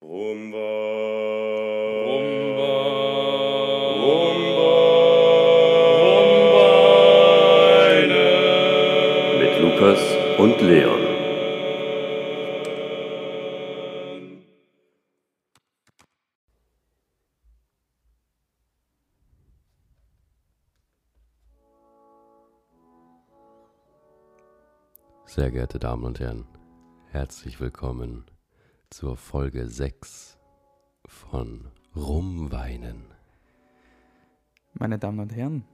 [0.00, 0.10] Mit
[9.58, 9.98] Lukas
[10.38, 11.00] und Leon.
[25.24, 26.46] Sehr geehrte Damen und Herren,
[27.10, 28.26] herzlich willkommen
[28.90, 30.38] zur Folge 6
[31.06, 33.04] von Rumweinen.
[34.74, 35.64] Meine Damen und Herren,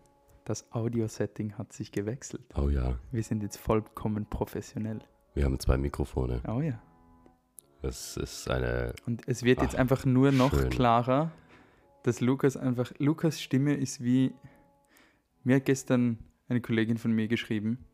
[0.45, 2.45] das Audio-Setting hat sich gewechselt.
[2.57, 5.01] Oh ja, Wir sind jetzt vollkommen professionell.
[5.35, 6.41] wir haben zwei Mikrofone.
[6.49, 6.81] Oh ja.
[7.83, 8.95] Es ist eine.
[9.07, 10.71] Und es wird jetzt Ach, einfach nur noch schön.
[10.71, 11.33] klarer,
[12.05, 12.93] dass Lukas einfach.
[12.99, 14.33] Lukas Stimme ist wie.
[15.43, 17.85] Mir hat gestern eine Kollegin von mir geschrieben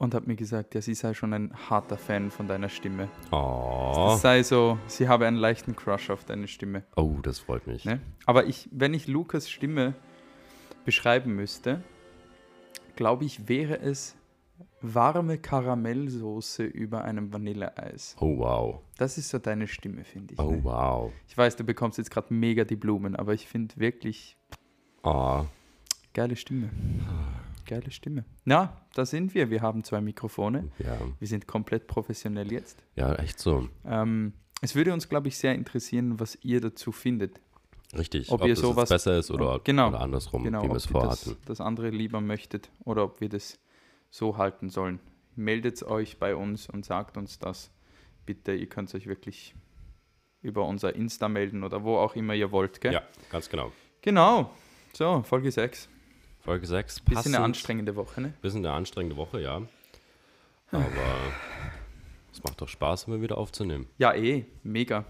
[0.00, 3.08] und hat mir gesagt, ja, sie sei schon ein harter Fan von deiner Stimme.
[3.30, 6.84] Oh, Es sei so, sie habe einen leichten Crush auf deine Stimme.
[6.96, 7.84] oh das freut mich.
[7.84, 8.00] Ne?
[8.24, 9.94] Aber ich, wenn ich Lukas Stimme
[10.86, 11.82] beschreiben müsste,
[12.96, 14.16] glaube ich, wäre es
[14.80, 18.16] warme Karamellsoße über einem Vanilleeis.
[18.20, 20.40] Oh wow, Das ist so deine Stimme, finde ich.
[20.40, 20.64] oh ne?
[20.64, 21.12] wow.
[21.28, 24.38] Ich weiß, du bekommst jetzt gerade mega die Blumen, aber ich finde wirklich
[25.02, 25.44] Oh,
[26.14, 26.70] geile Stimme.
[27.66, 28.24] Geile Stimme.
[28.44, 29.50] Ja, da sind wir.
[29.50, 30.68] Wir haben zwei Mikrofone.
[30.78, 32.82] ja, Wir sind komplett professionell jetzt.
[32.96, 33.68] ja, echt so.
[33.84, 37.40] Ähm, es würde uns, glaube ich, sehr interessieren, was ihr dazu findet.
[37.96, 38.30] Richtig.
[38.30, 39.88] Ob Ob, ihr das sowas- jetzt besser ist oder, Genau.
[39.88, 41.36] oder andersrum, genau, wie wir es ihr das, vorhatten.
[41.46, 43.58] das andere lieber möchtet oder ob wir das
[44.10, 45.00] so halten sollen.
[45.36, 47.70] Meldet euch bei uns und sagt uns das.
[48.26, 49.54] Bitte, ihr könnt euch wirklich
[50.42, 52.80] über unser Insta melden oder wo auch immer ihr wollt.
[52.80, 52.92] Gell?
[52.92, 53.72] Ja, ganz genau.
[54.02, 54.50] Genau.
[54.92, 55.88] So, Folge 6.
[56.40, 57.00] Folge 6.
[57.00, 58.34] Bisschen eine anstrengende Woche, ne?
[58.40, 59.62] Bisschen eine anstrengende Woche, ja.
[60.72, 61.32] Aber
[62.32, 63.86] es macht doch Spaß, immer wieder aufzunehmen.
[63.98, 65.04] Ja, eh, mega.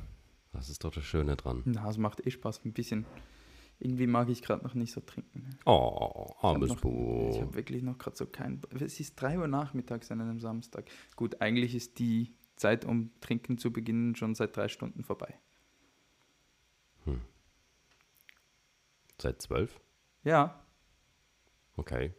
[0.52, 1.62] Das ist doch das Schöne dran.
[1.64, 2.64] Na, es macht eh Spaß.
[2.64, 3.06] Ein bisschen.
[3.78, 5.44] Irgendwie mag ich gerade noch nicht so trinken.
[5.48, 5.50] Ne?
[5.64, 8.60] Oh, armes Ich habe wirklich noch gerade so kein.
[8.78, 10.90] Es ist 3 Uhr nachmittags an einem Samstag.
[11.16, 15.34] Gut, eigentlich ist die Zeit, um trinken zu beginnen, schon seit drei Stunden vorbei.
[19.20, 19.80] Seit zwölf?
[20.24, 20.59] Ja,
[21.76, 22.12] Okay.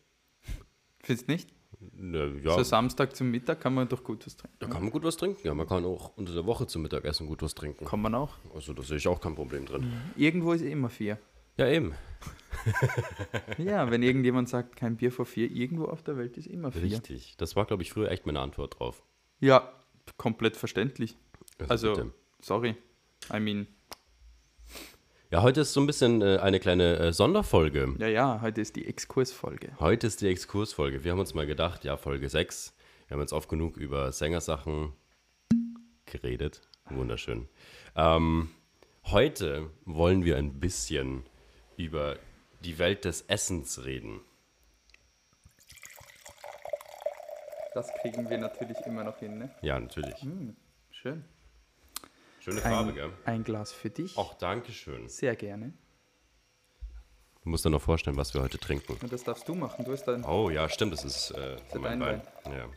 [1.04, 1.50] findest nicht?
[1.94, 4.56] Ne, ja, So Samstag zum Mittag kann man doch gut was trinken.
[4.60, 5.40] da kann man gut was trinken.
[5.46, 7.86] Ja, man kann auch unter der Woche zum Mittagessen gut was trinken.
[7.86, 8.38] Kann man auch.
[8.54, 9.92] Also da sehe ich auch kein Problem drin.
[10.16, 11.18] Irgendwo ist immer vier.
[11.58, 11.94] Ja, eben.
[13.58, 16.84] Ja, wenn irgendjemand sagt, kein Bier vor vier, irgendwo auf der Welt ist immer vier.
[16.84, 17.36] Richtig.
[17.38, 19.02] Das war, glaube ich, früher echt meine Antwort drauf.
[19.40, 19.72] Ja,
[20.18, 21.18] komplett verständlich.
[21.68, 22.14] Also, bitte.
[22.42, 22.76] sorry.
[23.34, 23.66] I mean,
[25.32, 27.96] Ja, heute ist so ein bisschen äh, eine kleine äh, Sonderfolge.
[28.00, 29.72] ja, ja, heute ist die Exkursfolge.
[29.80, 31.06] Heute ist die Exkursfolge.
[31.06, 32.74] Wir haben uns mal gedacht, ja, Folge 6.
[33.08, 34.92] Wir haben jetzt oft genug über Sängersachen
[36.04, 36.60] geredet.
[36.90, 37.48] Wunderschön.
[37.96, 38.50] Ähm,
[39.06, 41.24] heute wollen wir ein bisschen
[41.78, 42.18] über
[42.66, 44.20] die Welt des Essens reden.
[47.74, 49.56] Das kriegen wir natürlich immer noch hin, ne?
[49.62, 50.28] Ja, natürlich.
[50.90, 51.24] Schön.
[52.44, 53.12] Schöne Farbe, Ein, gell?
[53.26, 54.18] ein Glas für dich.
[54.18, 55.08] Auch Dankeschön.
[55.08, 55.74] Sehr gerne.
[57.44, 58.98] Du musst dir noch vorstellen, was wir heute trinken.
[59.00, 59.86] Und das darfst du machen.
[59.86, 60.26] Du hast dein.
[60.26, 62.70] Oh ja, stimmt, das ist äh, ist mein dein Wein.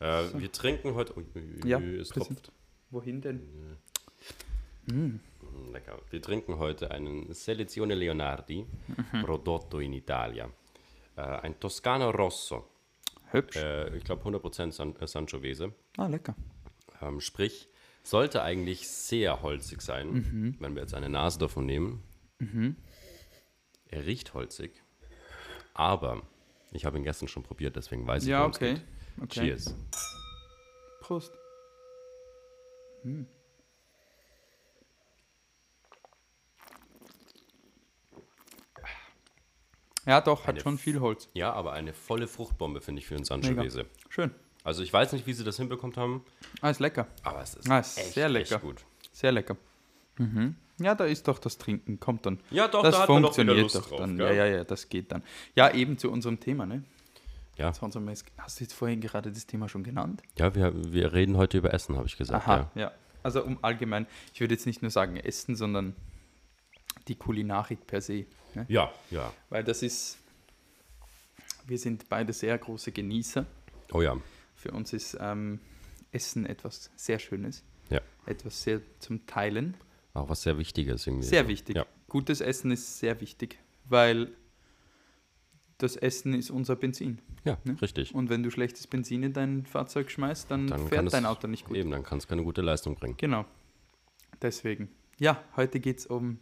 [0.00, 0.20] Ja.
[0.20, 1.12] Äh, Wir trinken heute.
[1.64, 2.52] Ja, es tropft.
[2.90, 3.78] Wohin denn?
[4.86, 5.16] Mm,
[5.72, 5.98] Lecker.
[6.10, 8.64] Wir trinken heute einen Selezione Leonardi,
[9.22, 10.48] prodotto in Italia.
[11.16, 12.68] Äh, ein Toscano Rosso.
[13.30, 13.56] Hübsch.
[13.56, 15.72] Äh, ich glaube 100% San äh, Sangiovese.
[15.96, 16.36] Ah, lecker.
[17.00, 17.68] Ähm, sprich,
[18.02, 20.56] sollte eigentlich sehr holzig sein, Mhm.
[20.58, 22.02] wenn wir jetzt eine Nase davon nehmen.
[23.86, 24.82] Er riecht holzig,
[25.74, 26.22] aber
[26.72, 28.74] ich habe ihn gestern schon probiert, deswegen weiß ich, Ja, worum es okay.
[28.74, 28.82] geht.
[29.22, 29.40] okay.
[29.40, 29.74] Cheers.
[31.00, 31.32] Prost.
[33.02, 33.26] Hm.
[40.06, 41.28] Ja, doch, hat Eine schon viel Holz.
[41.32, 43.86] Ja, aber eine volle Fruchtbombe finde ich für einen Sangiovese.
[44.08, 44.34] Schön.
[44.64, 46.24] Also ich weiß nicht, wie sie das hinbekommen haben,
[46.60, 47.06] Ah, ist lecker.
[47.22, 48.54] aber es ist, Ah, ist echt, sehr lecker.
[48.56, 48.84] echt gut.
[49.12, 49.56] Sehr lecker.
[50.18, 50.54] Mhm.
[50.78, 51.98] Ja, da ist doch das Trinken.
[52.00, 52.38] Kommt dann.
[52.50, 54.16] Ja, doch, das da hat man doch wieder funktioniert doch drauf, dann.
[54.18, 54.26] gell?
[54.36, 55.22] Ja, ja, ja, das geht dann.
[55.54, 56.82] Ja, eben zu unserem Thema, ne?
[57.56, 57.72] Ja.
[57.72, 60.22] Zu unserem, hast du jetzt vorhin gerade das Thema schon genannt?
[60.38, 62.46] Ja, wir, wir reden heute über Essen, habe ich gesagt.
[62.46, 62.80] Aha, Ja.
[62.82, 62.92] ja.
[63.22, 65.94] Also um allgemein, ich würde jetzt nicht nur sagen Essen, sondern
[67.08, 68.24] die Kulinarik per se.
[68.54, 68.64] Ne?
[68.68, 69.32] ja, ja.
[69.50, 70.18] Weil das ist,
[71.66, 73.46] wir sind beide sehr große Genießer.
[73.92, 74.16] Oh ja.
[74.62, 75.58] Für uns ist ähm,
[76.12, 78.00] Essen etwas sehr Schönes, Ja.
[78.26, 79.76] etwas sehr zum Teilen.
[80.14, 81.26] Auch was sehr Wichtiges irgendwie.
[81.26, 81.48] Sehr so.
[81.48, 81.74] wichtig.
[81.74, 81.84] Ja.
[82.08, 84.30] Gutes Essen ist sehr wichtig, weil
[85.78, 87.18] das Essen ist unser Benzin.
[87.44, 87.76] Ja, Ne?
[87.82, 88.14] richtig.
[88.14, 91.64] Und wenn du schlechtes Benzin in dein Fahrzeug schmeißt, dann, Dann fährt dein Auto nicht
[91.64, 91.76] gut.
[91.76, 93.16] Eben, dann kann es keine gute Leistung bringen.
[93.16, 93.44] Genau.
[94.40, 94.90] Deswegen.
[95.18, 96.38] Ja, heute geht es um,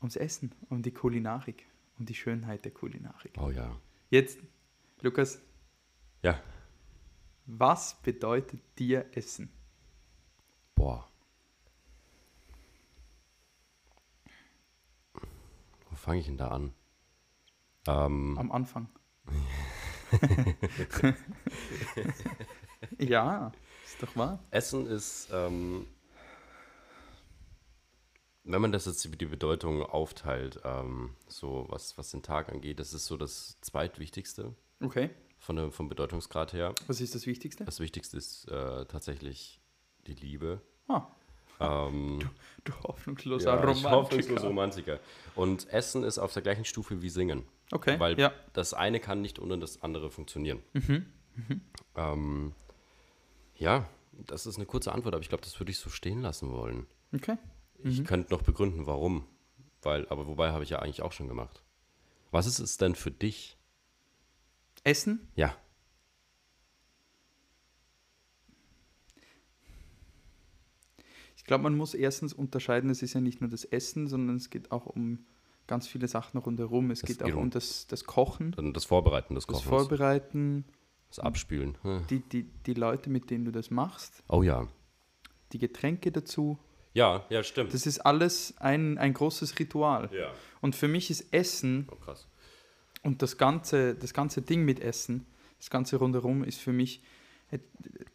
[0.00, 1.66] ums Essen, um die Kulinarik,
[1.98, 3.32] um die Schönheit der Kulinarik.
[3.36, 3.74] Oh ja.
[4.10, 4.38] Jetzt,
[5.02, 5.40] Lukas,
[6.22, 6.40] Ja.
[7.46, 9.50] Was bedeutet dir Essen?
[10.74, 11.08] Boah.
[15.90, 16.74] Wo fange ich denn da an?
[17.86, 18.88] Ähm, Am Anfang.
[22.98, 23.52] ja,
[23.84, 24.38] ist doch wahr.
[24.50, 25.86] Essen ist, ähm,
[28.44, 32.92] wenn man das jetzt die Bedeutung aufteilt, ähm, so was, was den Tag angeht, das
[32.92, 35.10] ist so das zweitwichtigste Okay.
[35.46, 36.74] Von der, vom Bedeutungsgrad her.
[36.88, 37.64] Was ist das Wichtigste?
[37.64, 39.60] Das Wichtigste ist äh, tatsächlich
[40.08, 40.60] die Liebe.
[40.88, 41.06] Ah,
[41.60, 42.18] Ähm,
[42.64, 44.40] du hoffnungsloser ja, es ist Romantiker.
[44.42, 45.00] Romantiker.
[45.36, 47.44] Und Essen ist auf der gleichen Stufe wie Singen.
[47.70, 48.32] Okay, Weil ja.
[48.54, 50.62] das eine kann nicht ohne das andere funktionieren.
[51.94, 52.52] Ähm,
[53.56, 56.50] ja, das ist eine kurze Antwort, aber ich glaube, das würde ich so stehen lassen
[56.50, 56.86] wollen.
[57.14, 57.36] Okay.
[57.84, 59.26] Ich könnte noch begründen, warum.
[59.82, 61.62] Weil, aber wobei habe ich ja eigentlich auch schon gemacht.
[62.32, 63.56] Was ist es denn für dich?
[64.86, 65.28] Essen?
[65.34, 65.54] Ja.
[71.36, 74.50] Ich glaube, man muss erstens unterscheiden, es ist ja nicht nur das Essen, sondern es
[74.50, 75.24] geht auch um
[75.66, 76.90] ganz viele Sachen rundherum.
[76.90, 79.68] Es Das geht auch um- das, das Kochen, Dann das Vorbereiten des das Kochens.
[79.68, 80.64] Vorbereiten,
[81.08, 81.76] das Abspülen.
[81.82, 82.06] Hm.
[82.08, 84.66] die, die, die Leute, mit denen du das machst, Oh ja.
[85.52, 86.58] die Getränke dazu.
[86.94, 87.74] Ja, ja, stimmt.
[87.74, 90.08] Das ist alles ein, ein großes Ritual.
[90.12, 90.32] ja.
[90.62, 92.26] Und für mich ist Essen Oh, krass.
[93.06, 95.26] Und das ganze, das ganze Ding mit Essen,
[95.58, 97.02] das ganze rundherum ist für mich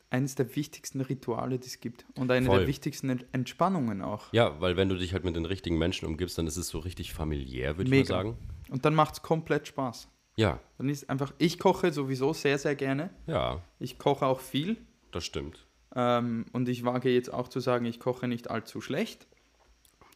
[0.09, 2.05] eines der wichtigsten Rituale, die es gibt.
[2.15, 2.59] Und eine Voll.
[2.59, 4.31] der wichtigsten Ent- Entspannungen auch.
[4.33, 6.79] Ja, weil wenn du dich halt mit den richtigen Menschen umgibst, dann ist es so
[6.79, 8.37] richtig familiär, würde ich mal sagen.
[8.69, 10.09] Und dann macht es komplett Spaß.
[10.35, 13.09] Ja, Dann ist einfach, ich koche sowieso sehr, sehr gerne.
[13.27, 14.77] ja, Ich koche auch viel.
[15.11, 15.65] das stimmt.
[15.95, 19.27] Ähm, und ich wage jetzt auch zu sagen, ich koche nicht allzu schlecht.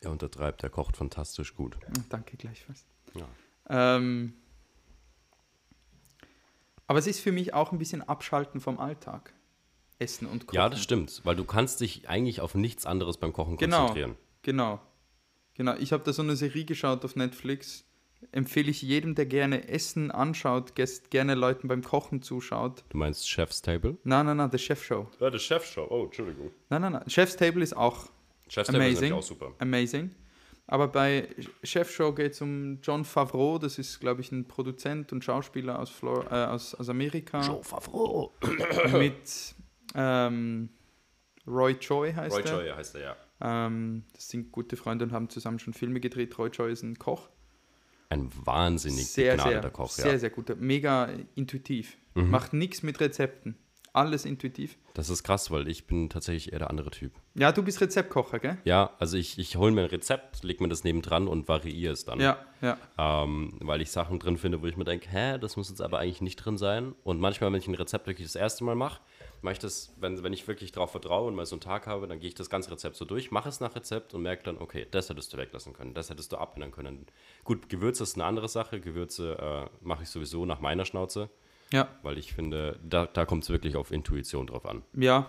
[0.01, 1.77] Er untertreibt, er kocht fantastisch gut.
[2.09, 2.85] Danke gleichfalls.
[3.13, 3.27] Ja.
[3.69, 4.33] Ähm,
[6.87, 9.33] aber es ist für mich auch ein bisschen Abschalten vom Alltag.
[9.97, 10.57] Essen und Kochen.
[10.57, 13.77] Ja, das stimmt, weil du kannst dich eigentlich auf nichts anderes beim Kochen Genau.
[13.85, 14.15] konzentrieren.
[14.41, 14.81] Genau.
[15.53, 15.75] Genau.
[15.77, 17.85] Ich habe da so eine Serie geschaut auf Netflix.
[18.33, 20.73] Empfehle ich jedem, der gerne Essen anschaut,
[21.09, 22.83] gerne Leuten beim Kochen zuschaut.
[22.89, 23.97] Du meinst Chef's Table?
[24.03, 25.07] Nein, nein, nein, The Chef Show.
[25.19, 25.87] Ja, das Chef's-Show.
[25.89, 26.51] Oh, Entschuldigung.
[26.69, 27.09] Nein, nein, nein.
[27.09, 28.09] Chef's Table ist auch
[28.49, 29.01] Chef's Table ist Amazing.
[29.01, 29.51] nämlich auch super.
[29.59, 30.11] amazing.
[30.67, 31.27] Aber bei
[31.63, 33.59] Chef Show geht es um John Favreau.
[33.59, 37.41] Das ist, glaube ich, ein Produzent und Schauspieler aus, Flor äh, aus, aus Amerika.
[37.61, 38.33] Favreau.
[38.97, 39.55] Mit
[39.93, 40.69] ähm,
[41.45, 42.47] Roy Choi heißt Roy er.
[42.47, 43.15] Choi heißt er, ja.
[43.41, 46.37] Ähm, das sind gute Freunde und haben zusammen schon Filme gedreht.
[46.39, 47.29] Roy Choi ist ein Koch.
[48.09, 50.19] Ein wahnsinnig sehr, begnadeter sehr, Koch, sehr, ja.
[50.19, 50.55] sehr guter.
[50.55, 51.97] Mega intuitiv.
[52.15, 52.29] Mhm.
[52.29, 53.55] Macht nichts mit Rezepten.
[53.95, 54.77] Alles intuitiv.
[54.93, 57.13] Das ist krass, weil ich bin tatsächlich eher der andere Typ.
[57.33, 58.57] Ja, du bist Rezeptkocher, gell?
[58.65, 62.03] Ja, also ich, ich hole mir ein Rezept, leg mir das nebendran und variiere es
[62.03, 62.19] dann.
[62.19, 62.77] Ja, ja.
[62.97, 65.99] Ähm, weil ich Sachen drin finde, wo ich mir denke, hä, das muss jetzt aber
[65.99, 66.93] eigentlich nicht drin sein.
[67.05, 68.99] Und manchmal, wenn ich ein Rezept wirklich das erste Mal mache,
[69.41, 72.05] mache ich das, wenn, wenn ich wirklich drauf vertraue und mal so einen Tag habe,
[72.07, 74.57] dann gehe ich das ganze Rezept so durch, mache es nach Rezept und merke dann,
[74.57, 77.05] okay, das hättest du weglassen können, das hättest du abändern können.
[77.45, 78.81] Gut, Gewürze ist eine andere Sache.
[78.81, 81.29] Gewürze äh, mache ich sowieso nach meiner Schnauze,
[81.73, 84.83] Ja, weil ich finde, da, da kommt es wirklich auf Intuition drauf an.
[84.93, 85.27] ja.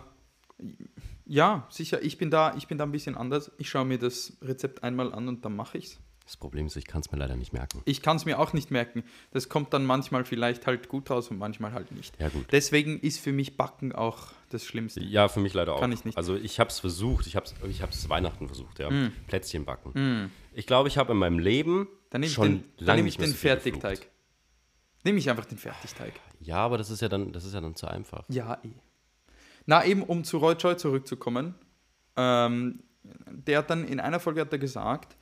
[1.27, 2.03] Ja, sicher.
[2.03, 3.51] Ich bin da, ich bin da ein bisschen anders.
[3.59, 5.99] Ich schaue mir das Rezept einmal an und dann mache ich's.
[6.25, 7.83] Das Problem ist, ich kann es mir leider nicht merken.
[7.85, 9.05] Ich kann es mir auch nicht merken.
[9.33, 12.19] Das kommt dann manchmal vielleicht halt gut raus und manchmal halt nicht.
[12.21, 12.47] Ja, gut.
[12.53, 15.01] Deswegen ist für mich Backen auch das Schlimmste.
[15.03, 15.81] Ja, für mich leider auch.
[15.81, 16.17] Kann ich nicht.
[16.17, 18.91] Also ich habe es versucht, ich habe es ich hab's Weihnachten versucht, ja.
[18.91, 19.13] Mm.
[19.29, 20.31] Plätzchen backen.
[20.53, 23.05] Ich glaube, ich habe in meinem Leben Dann nehme ich schon den, dann lange nehm
[23.05, 23.99] nicht ich mehr den so Fertigteig.
[24.01, 24.16] geflucht.
[25.07, 26.15] Nehme ich einfach den Fertigteig.
[26.41, 28.25] Ja, aber das ist ja dann, das ist ja dann zu einfach.
[28.29, 28.73] Ja, eh.
[29.65, 31.55] Na, eben, um zu Roy Choi zurückzukommen.
[32.17, 32.83] Ähm,
[33.31, 35.17] der hat dann in einer Folge hat er gesagt,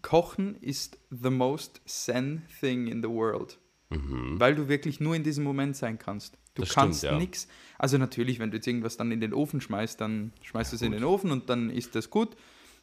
[0.00, 3.58] Kochen ist the most zen thing in the world.
[3.90, 6.38] Weil du wirklich nur in diesem Moment sein kannst.
[6.54, 6.64] Du Mhm.
[6.64, 7.18] Das kannst ja.
[7.18, 7.48] nichts.
[7.78, 10.82] Also natürlich, wenn du jetzt irgendwas dann in den Ofen schmeißt, dann schmeißt du es
[10.82, 12.34] in den Ofen und dann ist das gut.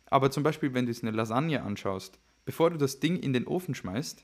[0.05, 3.47] Aber zum Beispiel, wenn du jetzt eine Lasagne anschaust, bevor du das Ding in den
[3.47, 4.23] Ofen schmeißt,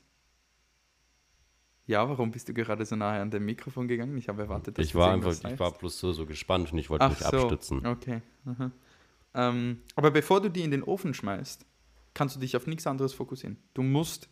[1.88, 4.16] ja, warum bist du gerade so nahe an dem Mikrofon gegangen?
[4.18, 6.88] Ich habe erwartet, dass Ich war einfach, ich war bloß so, so gespannt und ich
[6.90, 7.84] wollte Ach mich so, abstützen.
[7.86, 8.20] okay.
[9.34, 11.64] Ähm, aber bevor du die in den Ofen schmeißt,
[12.14, 13.56] kannst du dich auf nichts anderes fokussieren.
[13.74, 14.28] Du musst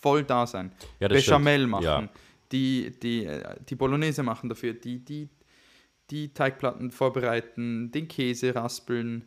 [0.00, 0.72] voll da sein.
[1.00, 1.70] Ja, Bechamel stimmt.
[1.70, 2.08] machen, Ja.
[2.50, 5.28] die, die, äh, die Bolognese machen dafür, die, die,
[6.10, 9.24] die Teigplatten vorbereiten, den Käse raspeln.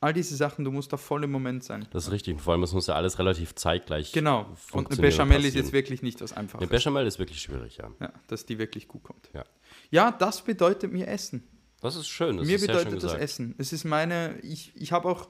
[0.00, 1.88] All diese Sachen, du musst da voll im Moment sein.
[1.90, 2.40] Das ist richtig.
[2.40, 4.46] Vor allem, es muss ja alles relativ zeitgleich Genau.
[4.70, 6.60] Und eine Bechamel ist jetzt wirklich nicht was Einfaches.
[6.62, 7.90] Eine Bechamel ist wirklich schwierig, ja.
[8.00, 9.28] Ja, dass die wirklich gut kommt.
[9.34, 9.44] Ja.
[9.90, 11.42] Ja, das bedeutet mir Essen.
[11.80, 12.36] Das ist schön.
[12.36, 13.14] Das Mir ist sehr schön bedeutet das.
[13.14, 13.54] Essen.
[13.58, 15.28] Es ist meine, ich, ich habe auch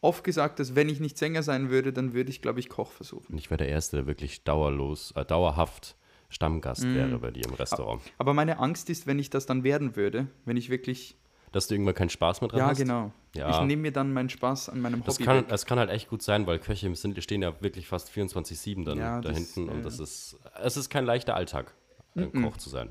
[0.00, 2.92] oft gesagt, dass wenn ich nicht Sänger sein würde, dann würde ich, glaube ich, Koch
[2.92, 3.32] versuchen.
[3.32, 5.96] Und ich wäre der Erste, der wirklich dauerlos, äh, dauerhaft
[6.28, 6.94] Stammgast Mm.
[6.94, 8.02] wäre bei dir im Restaurant.
[8.18, 11.16] Aber meine Angst ist, wenn ich das dann werden würde, wenn ich wirklich,
[11.54, 12.78] Dass du irgendwann keinen Spaß mehr dran ja hast.
[12.78, 13.48] genau, Ja.
[13.50, 15.48] ich nehme mir dann meinen Spaß an meinem Das Hobby kann, weg.
[15.48, 18.98] das kann halt echt gut sein, weil Köche sind, stehen ja wirklich fast 24-7 dann
[18.98, 19.82] Ja, da das- hinten und ja.
[19.84, 21.72] das ist, es ist kein leichter Alltag,
[22.16, 22.90] ein Koch zu sein.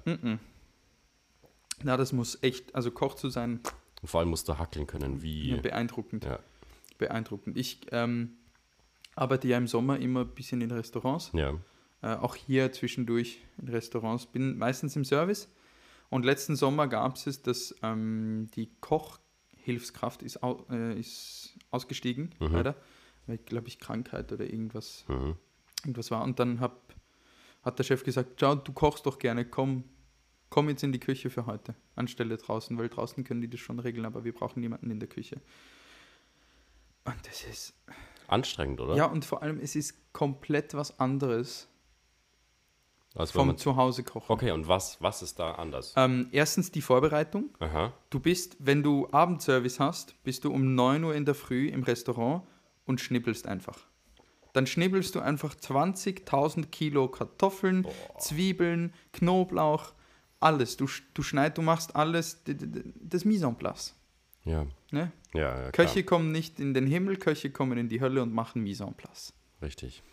[1.83, 3.59] Na, das muss echt, also Koch zu sein,
[4.01, 5.51] Und vor allem musst du hackeln können, wie.
[5.55, 6.23] ja, beeindruckend.
[6.25, 6.39] Ja,
[6.97, 7.57] Beeindruckend.
[7.57, 8.33] Ich ähm,
[9.15, 11.31] arbeite ja im Sommer immer ein bisschen in Restaurants.
[11.33, 11.53] ja.
[12.01, 15.49] äh, auch hier zwischendurch in Restaurants, bin meistens im Service.
[16.13, 22.35] Und letzten Sommer gab es es, dass ähm, die Kochhilfskraft ist, au äh, ist ausgestiegen,
[22.39, 22.47] Mhm.
[22.53, 22.75] leider,
[23.25, 25.35] weil, glaube ich, Krankheit oder irgendwas, Mhm.
[25.83, 26.23] irgendwas war.
[26.23, 26.93] Und dann hab,
[27.63, 29.85] hat der Chef gesagt, schau, du kochst doch gerne, komm,
[30.51, 33.79] komm jetzt in die Küche für heute, anstelle draußen, weil draußen können die das schon
[33.79, 35.41] regeln, aber wir brauchen niemanden in der Küche.
[37.05, 37.73] Und das ist,
[38.27, 38.95] Anstrengend, oder?
[38.95, 41.67] ja, und vor allem, es ist komplett was anderes
[43.15, 44.31] Also vom man, Zuhause kochen.
[44.31, 45.93] okay, und was, was ist da anders?
[45.95, 47.49] Ähm, erstens die Vorbereitung.
[47.59, 47.93] Aha.
[48.09, 51.83] Du bist, wenn du Abendservice hast, bist du um 9 Uhr in der Früh im
[51.83, 52.43] Restaurant
[52.85, 53.77] und schnippelst einfach.
[54.53, 57.87] Dann schnippelst du einfach 20.000 Kilo Kartoffeln,
[58.19, 59.93] Zwiebeln, Knoblauch,
[60.39, 60.77] alles.
[60.77, 63.95] Du, du schneidest, du machst alles, das Mise en place.
[64.45, 64.65] Ja.
[64.91, 65.11] Ne?
[65.33, 65.71] Ja, ja.
[65.71, 68.93] Köche kommen nicht in den Himmel, Köche kommen in die Hölle und machen Mise en
[68.93, 69.33] place.
[69.61, 70.03] Richtig.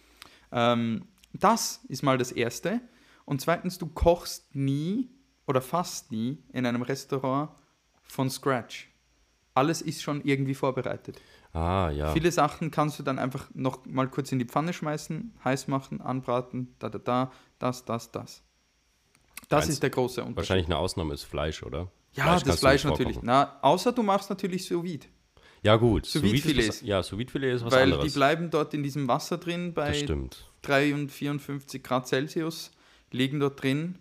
[0.53, 2.81] Ähm, das ist mal das Erste.
[3.25, 5.11] Und zweitens, du kochst nie
[5.47, 7.51] oder fast nie in einem Restaurant
[8.03, 8.89] von Scratch.
[9.55, 11.21] Alles ist schon irgendwie vorbereitet.
[11.53, 12.13] Ah, ja.
[12.13, 16.01] Viele Sachen kannst du dann einfach noch mal kurz in die Pfanne schmeißen, heiß machen,
[16.01, 18.43] anbraten, da, da, da, das, das, das.
[19.49, 20.37] Das Eins- ist der große Unterschied.
[20.37, 21.91] Wahrscheinlich eine Ausnahme ist Fleisch, oder?
[22.15, 23.19] ja, kannst das Fleisch natürlich.
[23.23, 25.07] Na, außer du machst natürlich sous vide.
[25.63, 26.07] Ja, gut.
[26.07, 26.81] Sous Sous vide vide ist was-.
[26.83, 28.05] Ja, sous vide Filet ist was weil anderes.
[28.05, 30.50] die bleiben dort in diesem Wasser drin bei das stimmt.
[30.63, 32.71] 3 und 54 Grad Celsius,
[33.11, 33.99] liegen dort drin.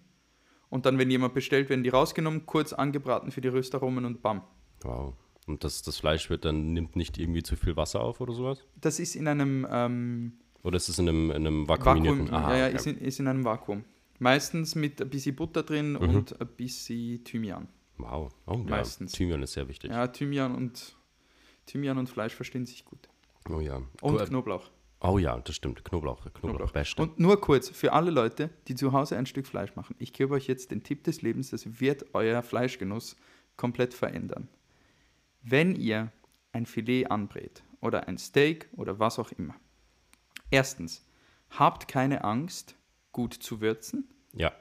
[0.70, 4.44] Und dann, wenn jemand bestellt, werden die rausgenommen, kurz angebraten für die Röstaromen und bam.
[4.82, 5.14] Wow.
[5.48, 8.64] Und das, das Fleisch wird dann, nimmt nicht irgendwie zu viel Wasser auf oder sowas?
[8.80, 12.04] Das ist in einem ähm, Oder ist es in einem, in einem Vakuum.
[12.04, 12.34] vakuumierten?
[12.34, 13.84] Aha, ja, ja, ist, in, ist in einem Vakuum.
[14.20, 15.98] Meistens mit ein bisschen Butter drin Mhm.
[15.98, 17.68] und ein bisschen Thymian.
[17.98, 18.32] Wow.
[18.46, 18.58] Oh, ja.
[18.60, 19.14] Meistens.
[19.14, 19.90] Thymian ist sehr wichtig.
[19.90, 20.96] Ja, Thymian und,
[21.66, 23.10] Thymian und Fleisch verstehen sich gut.
[23.50, 23.78] Oh ja.
[23.78, 24.26] Und Cool.
[24.26, 24.70] Knoblauch.
[25.02, 25.84] Oh ja, das stimmt.
[25.86, 26.26] Knoblauch.
[26.34, 26.98] Knoblauch, Knoblauch.
[26.98, 30.34] Und nur kurz, für alle Leute, die zu Hause ein Stück Fleisch machen, ich gebe
[30.34, 33.16] euch jetzt den Tipp des Lebens, das wird euer Fleischgenuss
[33.56, 34.50] komplett verändern.
[35.42, 36.12] Wenn ihr
[36.52, 39.56] ein Filet anbrät oder ein Steak oder was auch immer,
[40.52, 41.06] erstens,
[41.50, 42.76] habt keine Angst,
[43.14, 44.52] gut zu würzen, ja.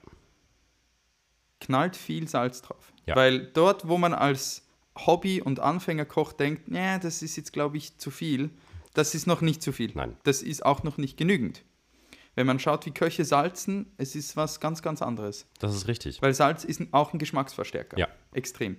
[1.61, 2.93] knallt viel Salz drauf.
[3.07, 3.17] Ja.
[3.17, 7.99] Weil dort, wo man als Hobby- und Anfängerkoch denkt, ja, das ist jetzt, glaube ich,
[7.99, 8.51] zu viel,
[8.95, 9.93] das ist noch nicht zu viel.
[9.95, 10.17] Nein.
[10.25, 11.63] Das ist auch noch nicht genügend.
[12.35, 15.47] Wenn man schaut, wie Köche salzen, es ist was ganz, ganz anderes.
[15.59, 16.23] Das ist richtig.
[16.23, 17.99] Weil Salz ist auch ein Geschmacksverstärker.
[17.99, 18.09] Ja.
[18.33, 18.77] Extrem.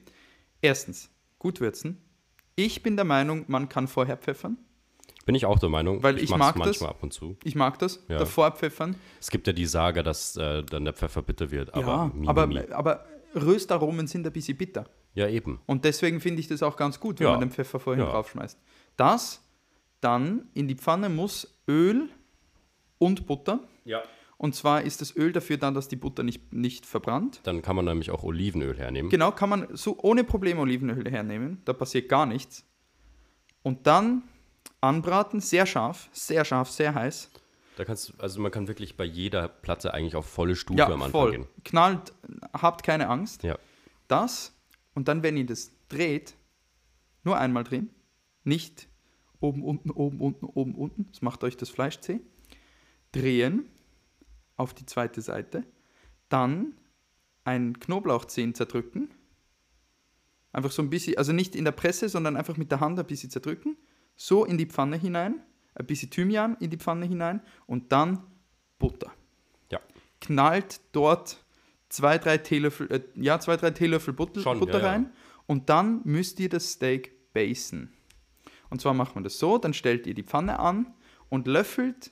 [0.61, 2.01] Erstens, gut würzen.
[2.55, 4.57] Ich bin der Meinung, man kann vorher pfeffern.
[5.25, 6.01] Bin ich auch der Meinung.
[6.03, 6.65] Weil ich mach's mag das.
[6.65, 7.37] manchmal ab und zu.
[7.43, 8.17] Ich mag das, Ja.
[8.19, 8.95] davor pfeffern.
[9.19, 11.73] Es gibt ja die Sage, dass äh, dann der Pfeffer bitter wird.
[11.73, 12.59] Aber, ja, mi, aber, mi.
[12.71, 14.85] aber Röstaromen sind ein bisschen bitter.
[15.13, 15.59] ja, eben.
[15.65, 17.31] Und deswegen finde ich das auch ganz gut, wenn Ja.
[17.31, 18.09] man den Pfeffer vorhin Ja.
[18.11, 18.57] draufschmeißt.
[18.97, 19.41] Das,
[20.01, 22.09] dann in die Pfanne muss Öl
[22.97, 23.59] und Butter.
[23.85, 24.01] Ja.
[24.37, 27.41] Und zwar ist das Öl dafür da, dass die Butter nicht, nicht verbrannt.
[27.43, 29.09] Dann kann man nämlich auch Olivenöl hernehmen.
[29.09, 31.61] Genau, kann man so ohne Probleme Olivenöl hernehmen.
[31.65, 32.65] Da passiert gar nichts.
[33.63, 34.23] Und dann
[34.81, 37.31] anbraten, sehr scharf, sehr scharf, sehr heiß.
[37.75, 40.85] Da kannst du, also man kann wirklich bei jeder Platte eigentlich auf volle Stufe Ja,
[40.87, 41.31] am Anfang voll.
[41.31, 41.47] gehen.
[41.63, 42.13] Knallt,
[42.53, 43.43] habt keine Angst.
[43.43, 43.57] Ja.
[44.07, 44.53] Das
[44.93, 46.35] und dann, wenn ihr das dreht,
[47.23, 47.89] nur einmal drehen.
[48.43, 48.88] Nicht
[49.39, 51.07] oben, unten, oben, unten, oben, unten.
[51.11, 52.19] Das macht euch das Fleisch zäh.
[53.11, 53.65] Drehen
[54.55, 55.63] auf die zweite Seite.
[56.29, 56.73] Dann
[57.43, 59.09] ein Knoblauchzehen zerdrücken.
[60.51, 63.05] Einfach so ein bisschen, also nicht in der Presse, sondern einfach mit der Hand ein
[63.05, 63.77] bisschen zerdrücken.
[64.15, 65.41] So in die Pfanne hinein.
[65.75, 67.41] Ein bisschen Thymian in die Pfanne hinein.
[67.65, 68.23] Und dann
[68.79, 69.11] Butter
[69.71, 69.79] Ja.
[70.21, 71.43] knallt dort
[71.89, 74.91] zwei, drei Teelöffel, äh, ja, zwei, drei Teelöffel Butter, Schon, Butter ja, ja.
[74.91, 75.11] rein
[75.47, 77.91] und dann müsst ihr das Steak basen.
[78.69, 80.93] Und zwar macht man das so, dann stellt ihr die Pfanne an
[81.29, 82.11] und löffelt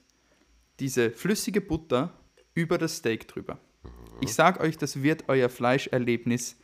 [0.79, 2.13] diese flüssige Butter
[2.53, 3.59] über das Steak drüber.
[3.83, 3.89] Mhm.
[4.21, 6.57] Ich sag euch, das wird euer Fleischerlebnis.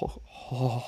[0.00, 0.82] Oh.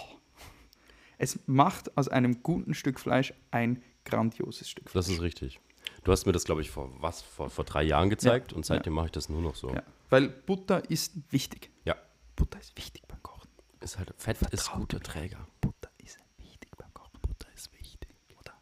[1.18, 5.06] Es macht aus einem guten Stück Fleisch ein grandioses Stück Fleisch.
[5.06, 5.60] Das ist richtig.
[6.04, 7.20] Du hast mir das, glaube ich, vor was?
[7.20, 9.70] Vor, vor drei Jahren gezeigt und seitdem mache ich das nur noch so.
[9.70, 9.82] Ja.
[10.08, 11.70] Weil Butter ist wichtig.
[11.84, 11.96] Ja.
[12.36, 13.48] Butter ist wichtig beim Kochen.
[13.80, 15.46] Ist halt, Fett ist guter Träger.
[15.60, 17.18] Butter ist wichtig beim Kochen.
[17.20, 18.54] Butter ist wichtig, oder?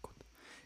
[0.00, 0.16] Gut.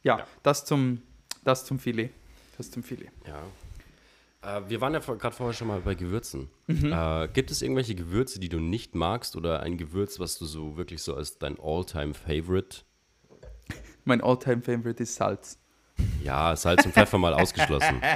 [0.06, 1.02] Ja, das zum,
[1.42, 2.10] das zum Filet.
[2.56, 3.10] Das zum Filet.
[3.26, 4.58] Ja.
[4.58, 6.48] Äh, wir waren ja gerade vorher schon mal bei Gewürzen.
[6.68, 6.92] Mhm.
[6.92, 10.76] Äh, gibt es irgendwelche Gewürze, die du nicht magst oder ein Gewürz, was du so
[10.76, 12.82] wirklich so als dein All-Time-Favorite?
[14.04, 15.58] Mein Alltime favorite ist Salz.
[16.22, 18.00] Ja, Salz und Pfeffer mal ausgeschlossen.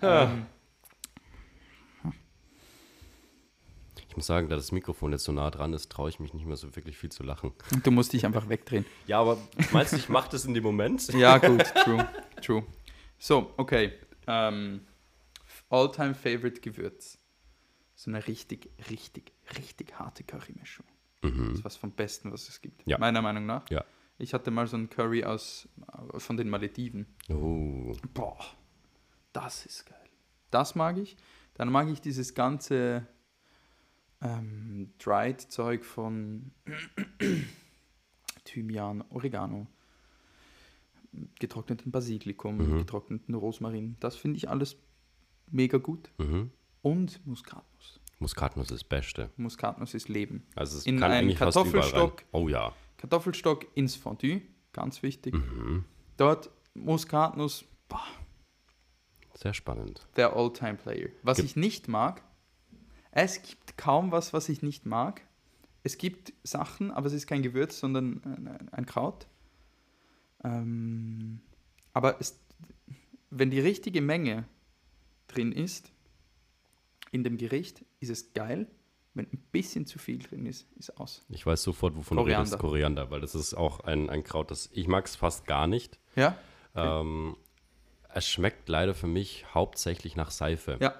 [0.00, 0.46] Ähm,
[4.14, 6.46] Ich muss sagen, da das Mikrofon jetzt so nah dran ist, traue ich mich nicht
[6.46, 7.50] mehr so wirklich viel zu lachen.
[7.82, 8.86] du musst dich einfach wegdrehen.
[9.08, 9.38] Ja, aber
[9.72, 11.08] meinst du, ich mache das in dem Moment?
[11.14, 12.08] Ja, gut, true,
[12.40, 12.64] true.
[13.18, 13.92] So, okay.
[14.28, 14.82] Ähm,
[15.68, 17.18] Alltime favorite Gewürz.
[17.96, 20.86] So eine richtig, richtig, richtig harte Currymischung.
[21.20, 22.86] Das ist was vom Besten, was es gibt.
[22.86, 22.90] Mhm.
[22.92, 22.98] Ja.
[22.98, 23.68] Meiner Meinung nach.
[23.68, 23.84] Ja.
[24.18, 25.68] Ich hatte mal so einen Curry aus,
[26.12, 27.06] äh, von den Malediven.
[27.30, 28.38] Oh, Boah,
[29.32, 29.98] das ist geil.
[30.52, 31.16] Das mag ich.
[31.54, 33.08] Dann mag ich dieses ganze
[34.24, 36.50] ähm, Dried-Zeug von
[38.44, 39.66] Thymian, Oregano,
[41.38, 42.78] getrockneten Basilikum, Mhm.
[42.78, 43.96] getrockneten Rosmarin.
[44.00, 44.76] Das finde ich alles
[45.50, 46.10] mega gut.
[46.18, 46.50] mhm.
[46.82, 47.98] Und Muskatnuss.
[48.18, 49.30] Muskatnuss ist das Beste.
[49.38, 50.46] Muskatnuss ist Leben.
[50.54, 51.56] Also es In kann einen eigentlich fast.
[51.56, 52.24] Kartoffelstock.
[52.32, 52.74] Oh ja.
[52.98, 55.32] Kartoffelstock ins Fondue, ganz wichtig.
[55.34, 55.84] Mhm.
[56.18, 58.02] Dort Muskatnuss, boah,
[59.34, 60.06] Sehr spannend.
[60.16, 61.08] der All-Time-Player.
[61.22, 62.22] Was Gibt- ich nicht mag,
[63.16, 65.22] es gibt kaum was, was ich nicht mag.
[65.84, 69.26] Es gibt Sachen, aber es ist kein Gewürz, sondern ein, ein Kraut.
[70.42, 71.40] Ähm,
[71.92, 72.40] aber es,
[73.30, 74.48] wenn die richtige Menge
[75.28, 75.92] drin ist,
[77.12, 78.66] in dem Gericht, ist es geil.
[79.14, 81.24] Wenn ein bisschen zu viel drin ist, ist aus.
[81.28, 82.44] Ich weiß sofort, wovon Koriander.
[82.44, 82.58] du redest.
[82.58, 86.00] Koriander, weil das ist auch ein, ein Kraut, das ich mag es fast gar nicht.
[86.16, 86.36] Ja?
[86.74, 87.36] Ähm,
[88.08, 90.78] es schmeckt leider für mich hauptsächlich nach Seife.
[90.80, 90.94] Ja.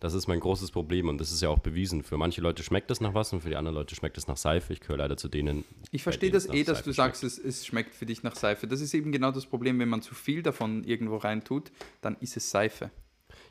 [0.00, 2.02] Das ist mein großes Problem und das ist ja auch bewiesen.
[2.02, 4.36] Für manche Leute schmeckt es nach was und für die anderen Leute schmeckt es nach
[4.36, 4.72] Seife.
[4.72, 5.64] Ich gehöre leider zu denen.
[5.90, 8.68] Ich verstehe das eh, dass Seife du sagst, es, es schmeckt für dich nach Seife.
[8.68, 12.36] Das ist eben genau das Problem, wenn man zu viel davon irgendwo reintut, dann ist
[12.36, 12.90] es Seife.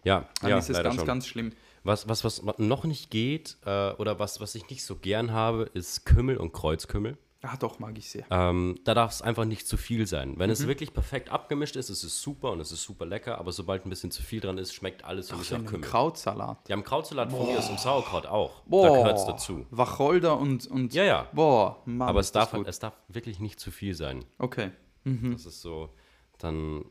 [0.04, 1.06] Ja, Dann ja ist es ganz, schon.
[1.06, 1.52] ganz schlimm.
[1.84, 5.70] Was, was, was noch nicht geht äh, oder was, was ich nicht so gern habe,
[5.74, 7.18] ist Kümmel und Kreuzkümmel.
[7.44, 8.26] Ah, doch, mag ich sehr.
[8.32, 10.40] Ähm, da darf es einfach nicht zu viel sein.
[10.40, 10.54] Wenn Mhm.
[10.54, 13.86] es wirklich perfekt abgemischt ist, ist es super und es ist super lecker, aber sobald
[13.86, 15.82] ein bisschen zu viel dran ist, schmeckt alles Ach, nach Kümmel.
[15.88, 16.68] Krautsalat.
[16.68, 18.62] Ja, im Krautsalat von mir ist im Sauerkraut auch.
[18.62, 19.66] Da Boah, gehört es dazu.
[19.70, 21.28] Wacholder und, und Ja, ja.
[21.32, 22.68] Boah, Mann, Aber es darf, gut.
[22.68, 24.26] es darf wirklich nicht zu viel sein.
[24.40, 24.72] Okay.
[25.06, 25.94] Das ist so,
[26.40, 26.84] dann,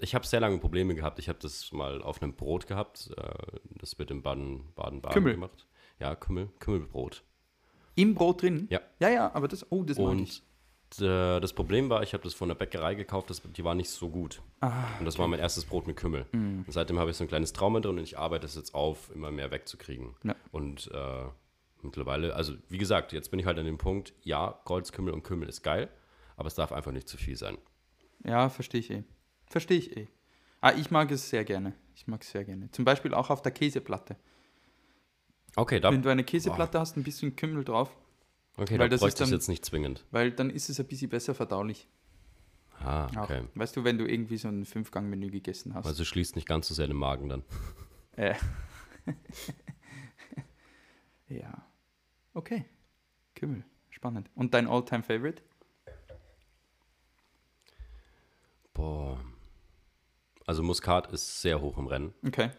[0.00, 1.18] ich habe sehr lange Probleme gehabt.
[1.18, 3.10] Ich habe das mal auf einem Brot gehabt.
[3.16, 3.22] Äh,
[3.80, 5.66] das wird in Baden, Baden-Baden gemacht.
[5.98, 7.24] Ja, Kümmel, Kümmelbrot.
[7.98, 8.66] Im Brot drin?
[8.70, 8.80] Ja.
[9.00, 11.00] Ja, ja, aber das, oh, das mag Und ich.
[11.00, 13.90] äh, das Problem war, ich habe das von der Bäckerei gekauft, das, die war nicht
[13.90, 14.40] so gut.
[14.60, 16.26] Ah, und das war mein erstes Brot mit Kümmel.
[16.32, 16.64] Mhm.
[16.66, 19.10] Und seitdem habe ich so ein kleines Trauma drin und ich arbeite es jetzt auf,
[19.14, 20.14] immer mehr wegzukriegen.
[20.22, 20.36] Ja.
[20.52, 21.24] Und äh,
[21.82, 25.48] mittlerweile, also wie gesagt, jetzt bin ich halt an dem Punkt, ja, Kreuzkümmel und Kümmel
[25.48, 25.88] ist geil,
[26.36, 27.58] aber es darf einfach nicht zu viel sein.
[28.24, 29.04] Ja, verstehe ich eh.
[29.46, 30.08] Verstehe ich eh.
[30.60, 31.72] Ah, ich mag es sehr gerne.
[31.94, 32.70] Ich mag es sehr gerne.
[32.70, 34.16] Zum Beispiel auch auf der Käseplatte.
[35.56, 37.90] Okay, da, Wenn du eine Käseplatte hast, ein bisschen Kümmel drauf,
[38.56, 40.04] okay, weil da das ist bräuchte ich jetzt nicht zwingend.
[40.10, 41.88] weil dann ist es ein bisschen besser verdaulich.
[42.80, 43.24] Ah, Auch.
[43.24, 43.42] okay.
[43.54, 45.84] Weißt du, wenn du irgendwie so ein Fünfgang-Menü gegessen hast.
[45.86, 47.42] Also schließt nicht ganz so sehr den Magen dann.
[48.16, 48.34] Äh.
[51.28, 51.64] ja.
[52.34, 52.64] Okay.
[53.36, 53.64] Kümmel.
[53.90, 54.28] Spannend.
[54.34, 55.40] Und dein All-Time Favorite?
[58.74, 59.20] Boah.
[60.46, 62.14] Also Muskat ist sehr hoch im Rennen.
[62.26, 62.50] Okay.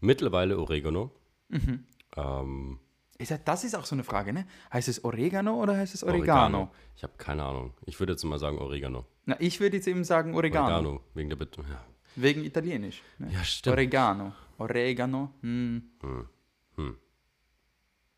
[0.00, 1.10] Mittlerweile Oregano.
[1.48, 1.84] Mhm.
[2.16, 2.78] Ähm,
[3.18, 4.46] Ich sag, das ist auch so eine Frage, ne?
[4.72, 6.70] Heißt es Oregano oder heißt es Oregano?
[6.94, 7.72] Ich habe keine Ahnung.
[7.86, 9.06] Ich würde jetzt mal sagen Oregano.
[9.24, 10.66] Na, ich würde jetzt eben sagen Oregano.
[10.66, 11.62] Oregano, wegen der Bitte.
[11.62, 11.84] Ja.
[12.16, 13.02] Wegen Italienisch.
[13.18, 13.30] Ne?
[13.32, 13.74] ja, stimmt.
[13.74, 14.32] Oregano.
[14.58, 15.32] Oregano.
[15.42, 15.82] Hm.
[16.02, 16.28] Hm.
[16.76, 16.96] Hm.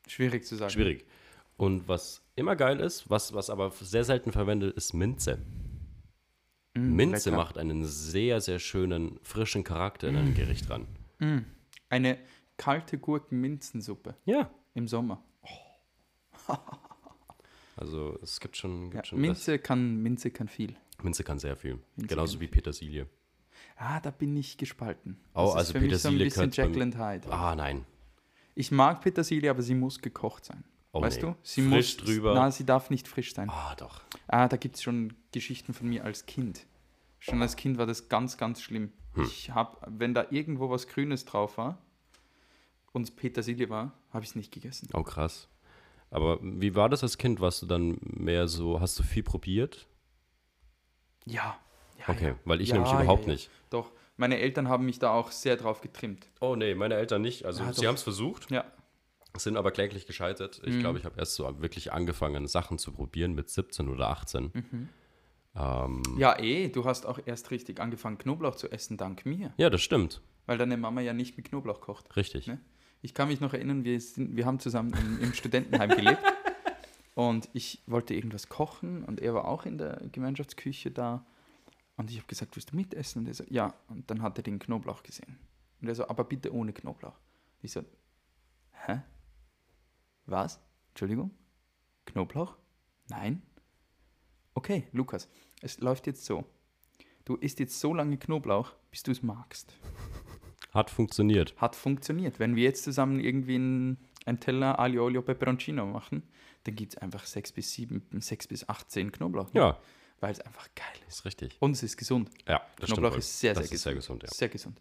[0.07, 0.70] Schwierig zu sagen.
[0.70, 1.07] Schwierig.
[1.57, 5.38] Und was immer geil ist, was, was aber sehr selten verwendet, ist Minze.
[6.74, 7.42] Mm, Minze lecker.
[7.42, 10.87] macht einen sehr, sehr schönen, frischen Charakter in ein Gericht ran.
[11.18, 11.38] Mm.
[11.88, 12.18] Eine
[12.59, 14.51] kalte Gurken-Minzensuppe Ja.
[14.75, 15.23] im Sommer.
[17.77, 20.75] Also es gibt schon, Ja, gibt schon Minze, kann, Minze kann viel.
[20.97, 21.05] das.
[21.05, 21.79] Minze kann sehr viel.
[21.94, 23.07] Minze Genauso wie Petersilie.
[23.77, 25.21] Ah, da bin ich gespalten.
[25.33, 27.33] Oh, Das ist also für mich so ein Petersilie bisschen and Hyde.
[27.33, 27.85] Ah, nein.
[28.57, 30.64] Ich mag Petersilie, aber sie muss gekocht sein.
[30.90, 31.29] Oh, weißt nee.
[31.29, 31.37] du?
[31.42, 32.35] Sie Frisch muss, drüber.
[32.35, 33.49] Na, sie darf nicht frisch sein.
[33.49, 34.01] Ah, doch.
[34.27, 36.66] Ah, da gibt es schon Geschichten von mir als Kind.
[37.21, 38.92] Schon als Kind war das ganz, ganz schlimm.
[39.14, 39.23] Hm.
[39.23, 41.79] Ich habe, wenn da irgendwo was Grünes drauf war
[42.99, 44.89] und Petersilie war, habe ich es nicht gegessen.
[44.93, 45.49] Oh, krass.
[46.11, 47.41] Aber wie war das als Kind?
[47.41, 49.87] Warst du dann mehr so, hast du viel probiert?
[51.25, 51.59] Ja.
[51.99, 52.39] ja Okay, ja.
[52.45, 53.51] weil ich Ja, nämlich überhaupt nicht.
[53.71, 56.27] Doch, meine Eltern haben mich da auch sehr drauf getrimmt.
[56.41, 57.45] Oh nee, meine Eltern nicht.
[57.45, 58.51] Also sie haben es versucht.
[58.51, 58.65] Ja.
[59.37, 60.61] Sind aber kläglich gescheitert.
[60.65, 60.73] Mhm.
[60.73, 64.51] Ich glaube, ich habe erst so wirklich angefangen, Sachen zu probieren mit 17 oder 18.
[64.53, 64.89] Mhm.
[65.55, 69.53] Ähm, Ja, eh, du hast auch erst richtig angefangen, Knoblauch zu essen, dank mir.
[69.59, 70.23] ja, das stimmt.
[70.47, 72.17] Weil deine Mama ja nicht mit Knoblauch kocht.
[72.17, 72.47] Richtig.
[72.47, 72.59] Ne?
[73.01, 76.23] Ich kann mich noch erinnern, wir, sind, wir haben zusammen im, im Studentenheim gelebt.
[77.15, 81.27] Und ich wollte irgendwas kochen und er war auch in der Gemeinschaftsküche da.
[81.97, 83.23] Und ich habe gesagt, willst du mitessen?
[83.23, 83.75] Und er so, ja.
[83.89, 85.37] Und dann hat er den Knoblauch gesehen.
[85.81, 87.19] Und er so, aber bitte ohne Knoblauch.
[87.61, 87.85] Ich so,
[88.87, 89.03] hä?
[90.27, 90.61] Was?
[90.91, 91.33] Entschuldigung?
[92.07, 92.57] Knoblauch?
[93.09, 93.43] Nein?
[94.55, 95.29] Okay, Lukas,
[95.61, 96.45] es läuft jetzt so.
[97.25, 99.75] Du isst jetzt so lange Knoblauch, bis du es magst.
[100.73, 101.55] Hat funktioniert.
[101.57, 102.39] Hat funktioniert.
[102.39, 106.23] Wenn wir jetzt zusammen irgendwie einen, einen Teller Aglio Olio Peperoncino machen,
[106.65, 109.49] dann gibt es einfach 6 bis 7, 6 bis 18 Knoblauch.
[109.55, 109.79] Ja,
[110.21, 111.19] Weil es einfach geil ist.
[111.21, 111.57] ist richtig.
[111.61, 112.31] Und es ist gesund.
[112.47, 113.25] Ja, das Knoblauch stimmt.
[113.25, 114.29] ist sehr, das sehr ist sehr gesund, ja.
[114.31, 114.81] Sehr gesund.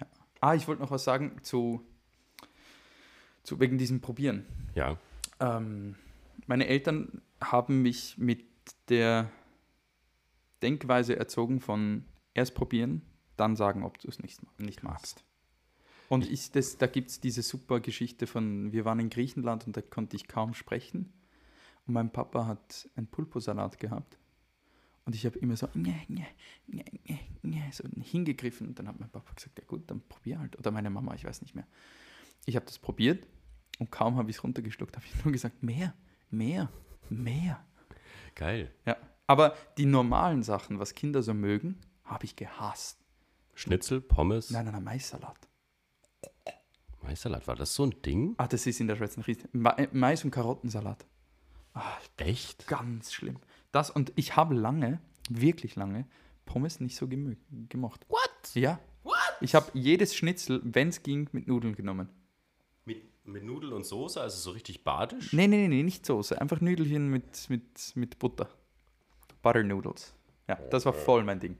[0.00, 0.06] Ja.
[0.40, 1.82] Ah, ich wollte noch was sagen zu,
[3.42, 4.44] zu wegen diesem Probieren.
[4.74, 4.98] Ja,
[5.38, 5.94] Ähm,
[6.46, 8.44] meine Eltern haben mich mit
[8.88, 9.30] der
[10.62, 13.02] Denkweise erzogen von erst probieren,
[13.36, 15.24] dann sagen, ob du es nicht, nicht magst.
[16.08, 19.76] Und ich, das, da gibt es diese super Geschichte von, wir waren in Griechenland und
[19.76, 21.12] da konnte ich kaum sprechen.
[21.86, 24.18] Und mein Papa hat einen Pulposalat gehabt.
[25.04, 26.26] Und ich habe immer so, nye, nye,
[26.66, 28.68] nye, nye, nye, so hingegriffen.
[28.68, 30.58] Und dann hat mein Papa gesagt, ja gut, dann probier halt.
[30.58, 31.66] Oder meine Mama, ich weiß nicht mehr.
[32.44, 33.26] Ich habe das probiert
[33.78, 35.94] und kaum habe ich es runtergeschluckt, habe ich nur gesagt, mehr,
[36.30, 36.70] mehr,
[37.08, 37.64] mehr.
[38.34, 38.72] geil.
[38.84, 38.96] Ja.
[39.26, 43.05] Aber die normalen Sachen, was Kinder so mögen, habe ich gehasst.
[43.56, 45.48] Schnitzel, Pommes, Nein, nein, nein, Maissalat.
[47.02, 48.34] Maisalat, war das so ein Ding?
[48.36, 49.48] Ah, das ist in der Schweiz Riesen.
[49.52, 51.06] Ma äh, Mais- und Karottensalat.
[52.18, 52.66] Echt?
[52.66, 53.38] Ganz schlimm.
[53.72, 56.06] Das und ich habe lange, wirklich lange,
[56.44, 58.06] Pommes nicht so gemocht.
[58.08, 58.54] What?
[58.54, 58.78] Ja.
[59.04, 59.14] What?
[59.40, 62.10] Ich habe jedes Schnitzel, wenn es ging, mit Nudeln genommen.
[62.84, 65.32] Mit, mit Nudeln und Soße, also so richtig badisch?
[65.32, 66.40] Nee, nee, nee, nicht Soße.
[66.40, 68.48] Einfach Nudelchen mit, mit, mit Butter.
[69.40, 70.14] Butter Noodles.
[70.46, 71.56] Ja, das war voll mein Ding.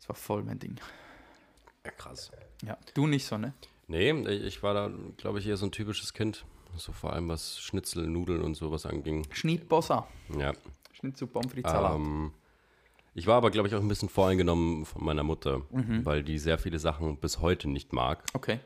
[0.00, 0.76] Das war voll mein Ding.
[1.84, 2.30] Ja, krass.
[2.64, 3.54] Ja, du nicht so, ne?
[3.86, 6.44] Nee, ich war da, glaube ich, eher so ein typisches Kind.
[6.76, 9.26] So vor allem was Schnitzel, Nudeln und sowas anging.
[9.32, 10.06] Schnittbossa.
[10.38, 10.52] Ja.
[10.92, 11.96] Schnitzel, Pommes frites, Salat.
[11.96, 12.32] Ähm,
[13.14, 16.04] ich war aber, glaube ich, auch ein bisschen voreingenommen von meiner Mutter, Mhm.
[16.04, 18.22] weil die sehr viele Sachen bis heute nicht mag.
[18.34, 18.60] Okay.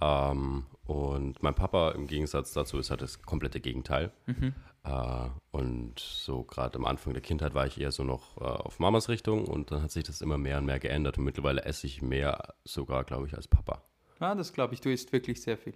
[0.00, 4.12] Ähm, und mein Papa im Gegensatz dazu ist halt das komplette Gegenteil.
[4.26, 4.54] Mhm.
[4.84, 8.78] Äh, und so gerade am Anfang der Kindheit war ich eher so noch äh, auf
[8.78, 11.86] Mamas Richtung und dann hat sich das immer mehr und mehr geändert und mittlerweile esse
[11.86, 13.82] ich mehr sogar, glaube ich, als Papa.
[14.20, 14.80] Ja, das glaube ich.
[14.80, 15.74] Du isst wirklich sehr viel.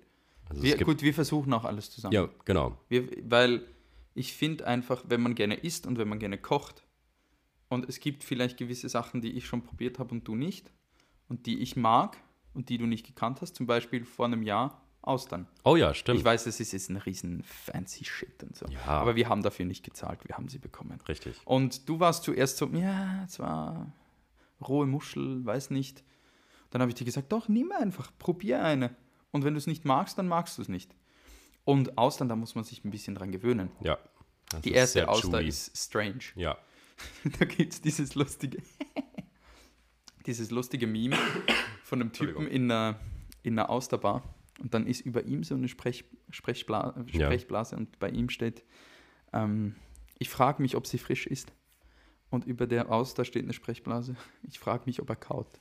[0.48, 2.14] Also Wir, gut, wir versuchen auch alles zusammen.
[2.14, 2.78] ja, genau.
[2.88, 3.66] Wir, weil
[4.14, 6.84] ich finde einfach, wenn man gerne isst und wenn man gerne kocht,
[7.68, 10.70] und es gibt vielleicht gewisse Sachen, die ich schon probiert habe und du nicht,
[11.28, 12.18] und die ich mag
[12.54, 15.48] und die du nicht gekannt hast, zum Beispiel vor einem Jahr Austern.
[15.64, 16.20] Oh ja, stimmt.
[16.20, 18.66] Ich weiß, das ist jetzt ein riesen fancy Shit und so.
[18.66, 18.84] Ja.
[18.84, 21.00] Aber wir haben dafür nicht gezahlt, wir haben sie bekommen.
[21.08, 21.40] Richtig.
[21.44, 23.92] Und du warst zuerst so, ja, es war
[24.60, 26.04] rohe Muschel, weiß nicht.
[26.70, 28.94] Dann habe ich dir gesagt, doch, nimm einfach, probier eine.
[29.32, 30.94] Und wenn du es nicht magst, dann magst du es nicht.
[31.64, 33.70] Und Austern, da muss man sich ein bisschen dran gewöhnen.
[33.80, 33.98] Ja.
[34.64, 35.48] Die erste Auster chewy.
[35.48, 36.22] ist strange.
[36.36, 36.56] Ja.
[37.38, 38.62] da gibt es dieses lustige,
[40.26, 41.18] dieses lustige Meme
[41.92, 42.98] von einem Typen in einer,
[43.42, 44.22] in einer Austerbar.
[44.62, 47.26] Und dann ist über ihm so eine Sprech, Sprechbla Ja.
[47.26, 48.64] Sprechblase und bei ihm steht,
[49.34, 49.74] ähm,
[50.18, 51.52] ich frage mich, ob sie frisch ist.
[52.30, 54.16] Und über der Auster steht eine Sprechblase.
[54.48, 55.60] Ich frage mich, ob er kaut.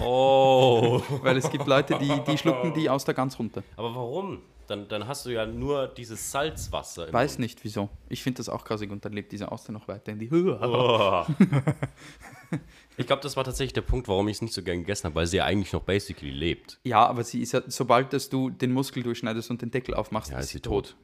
[0.00, 1.00] Oh.
[1.22, 3.62] Weil es gibt Leute, die, die schlucken die Auster ganz runter.
[3.76, 4.42] Aber warum?
[4.66, 7.08] Dann, dann hast du ja nur dieses Salzwasser.
[7.08, 7.40] Im Weiß Mund.
[7.40, 7.88] nicht wieso.
[8.08, 11.24] Ich finde das auch grausig und dann lebt diese Auster noch weiter in die Oh.
[12.96, 15.14] ich glaube, das war tatsächlich der Punkt, warum ich es nicht so gern gegessen habe,
[15.16, 16.78] weil sie ja eigentlich noch basically lebt.
[16.84, 20.30] Ja, aber sie ist ja, sobald dass du den Muskel durchschneidest und den Deckel aufmachst,
[20.30, 20.88] Ja, ist ist sie tot.
[20.90, 20.96] tot.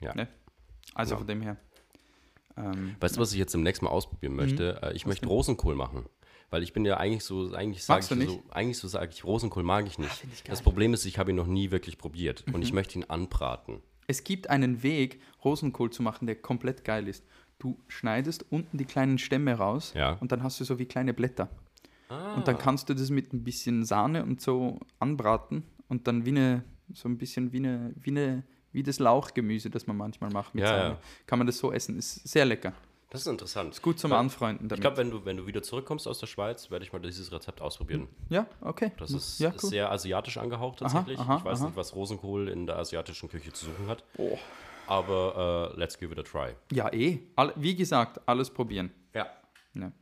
[0.00, 0.14] Ja.
[0.14, 0.28] Ne?
[0.94, 1.18] Also Ja.
[1.18, 1.56] von dem her.
[2.56, 4.80] Ähm, Weißt du, was ich jetzt demnächst mal ausprobieren möchte?
[4.82, 6.06] Äh, Ich möchte Rosenkohl machen.
[6.50, 9.62] Weil ich bin ja eigentlich so, eigentlich sage ich so, eigentlich so sage ich, Rosenkohl
[9.62, 10.10] mag ich nicht.
[10.12, 12.98] find ich das Problem ist, ich habe ihn noch nie wirklich probiert und ich möchte
[12.98, 13.82] ihn anbraten.
[14.06, 17.22] es gibt einen Weg, Rosenkohl zu machen, der komplett geil ist.
[17.58, 20.12] Du schneidest unten die kleinen Stämme raus Ja.
[20.20, 21.48] und dann hast du so wie kleine Blätter.
[22.36, 22.58] Und dann Ah.
[22.58, 27.06] kannst du das mit ein bisschen Sahne und so anbraten und dann wie eine, so
[27.06, 30.68] ein bisschen wie eine, wie eine, wie das Lauchgemüse, das man manchmal macht mit Ja,
[30.70, 30.88] Sahne.
[30.94, 30.98] ja.
[31.26, 31.98] Kann man das so essen.
[31.98, 32.72] Ist sehr lecker.
[33.10, 33.72] Das ist interessant.
[33.74, 34.18] Ist gut zum Ja.
[34.18, 34.80] Anfreunden Ich damit.
[34.82, 37.60] glaube, wenn du, wenn du wieder zurückkommst aus der Schweiz, werde ich mal dieses Rezept
[37.62, 38.08] ausprobieren.
[38.28, 38.92] ja, okay.
[38.98, 39.70] Das ist, ja, ist cool.
[39.70, 41.18] sehr asiatisch angehaucht Aha, tatsächlich.
[41.18, 41.66] aha, ich weiß aha.
[41.68, 44.04] nicht, was Rosenkohl in der asiatischen Küche zu suchen hat.
[44.18, 44.36] Oh.
[44.86, 46.54] Aber äh, let's give it a try.
[46.72, 47.20] Ja, eh.
[47.56, 48.90] Wie gesagt, alles probieren.
[49.14, 49.26] Ja.
[49.74, 49.92] Ja.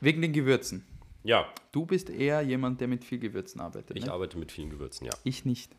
[0.00, 0.86] Wegen den Gewürzen.
[1.24, 3.96] Ja, Du bist eher jemand, der mit viel Gewürzen arbeitet.
[3.96, 4.12] ich ne?
[4.12, 5.12] arbeite mit vielen Gewürzen, ja.
[5.24, 5.76] ich nicht.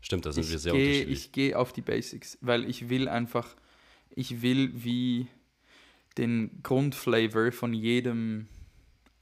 [0.00, 1.18] Stimmt, da sind wir ich sehr gehe, unterschiedlich.
[1.26, 3.54] ich gehe auf die Basics, weil ich will einfach,
[4.14, 5.28] ich will wie
[6.18, 8.48] den Grundflavor von jedem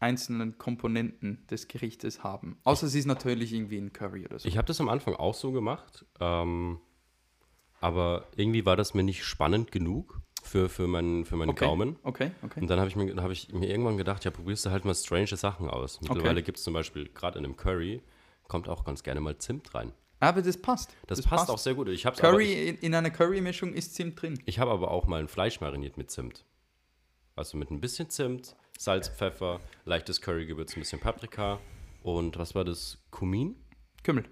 [0.00, 2.58] einzelnen Komponenten des Gerichtes haben.
[2.64, 4.48] Außer es ist natürlich irgendwie ein Curry oder so.
[4.48, 6.78] Ich habe das am Anfang auch so gemacht, ähm,
[7.80, 11.64] aber irgendwie war das mir nicht spannend genug für, für, meinen, für meinen okay.
[11.66, 11.96] Gaumen.
[12.02, 12.60] Okay, okay.
[12.60, 14.94] Und dann habe ich, mir- hab ich mir irgendwann gedacht, ja, probierst du halt mal
[14.94, 16.00] strange Sachen aus.
[16.00, 16.42] Mittlerweile Okay.
[16.42, 18.00] gibt es zum Beispiel, gerade in einem Curry,
[18.46, 19.92] kommt auch ganz gerne mal Zimt rein.
[20.20, 20.94] Aber das passt.
[21.06, 21.88] Das, passt, auch sehr gut.
[21.88, 24.38] Ich habe aber, Curry ich, in, in einer Curry-Mischung ist Zimt drin.
[24.46, 26.44] ich hab aber auch mal ein Fleisch mariniert mit Zimt.
[27.36, 31.60] Also mit ein bisschen Zimt, Salz, Pfeffer, leichtes Currygewürz, ein bisschen Paprika
[32.02, 32.98] und was war das?
[33.10, 33.54] Kumin?
[34.02, 34.24] Kümmel.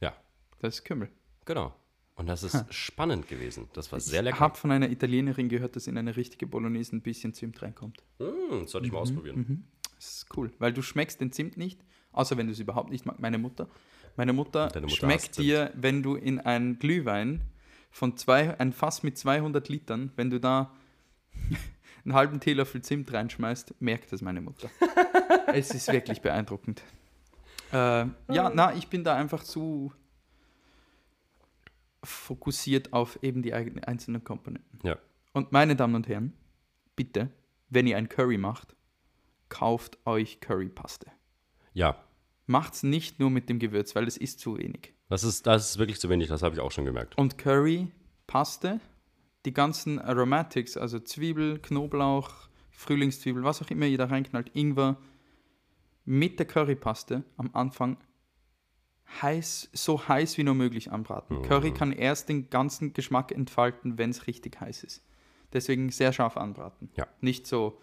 [0.00, 0.14] Ja,
[0.60, 1.08] Das ist Kümmel.
[1.44, 1.74] genau.
[2.16, 3.68] Und das ist spannend gewesen.
[3.72, 4.38] Das war sehr Ich lecker.
[4.40, 8.04] habe von einer Italienerin gehört, dass in eine richtige Bolognese ein bisschen Zimt reinkommt.
[8.20, 8.94] Mm, sollte ich Mhm.
[8.94, 9.64] mal ausprobieren.
[9.96, 11.80] Das ist cool, weil du schmeckst den Zimt nicht,
[12.12, 13.20] außer wenn du es überhaupt nicht magst.
[13.20, 13.68] Meine Mutter,
[14.16, 15.46] meine Mutter, Mutter schmeckt Zimt.
[15.46, 17.42] dir, wenn du in einen Glühwein
[17.90, 20.72] von zwei, ein Fass mit 200 Litern, wenn du da
[22.04, 24.70] einen halben Teelöffel Zimt reinschmeißt, merkt das meine Mutter.
[25.52, 26.82] es ist wirklich beeindruckend.
[27.72, 29.92] Äh, ja, na, ich bin da einfach zu
[32.02, 34.78] fokussiert auf eben die einzelnen Komponenten.
[34.82, 34.98] Ja.
[35.32, 36.34] Und meine Damen und Herren,
[36.96, 37.30] bitte,
[37.70, 38.76] wenn ihr ein Curry macht,
[39.48, 41.06] kauft euch Currypaste.
[41.72, 42.04] Ja,
[42.46, 44.92] Macht's nicht nur mit dem Gewürz, weil es ist zu wenig.
[45.08, 47.16] das ist, das ist wirklich zu wenig, das habe ich auch schon gemerkt.
[47.16, 48.80] Und Currypaste,
[49.44, 52.30] die ganzen Aromatics, also Zwiebel, Knoblauch,
[52.70, 54.96] Frühlingszwiebel, was auch immer ihr da reinknallt, Ingwer,
[56.04, 57.96] mit der Currypaste am Anfang
[59.22, 61.42] heiß, so heiß wie nur möglich anbraten.
[61.42, 65.04] Curry kann erst den ganzen Geschmack entfalten, wenn es richtig heiß ist.
[65.52, 66.90] Deswegen sehr scharf anbraten.
[66.96, 67.06] Ja.
[67.20, 67.80] Nicht so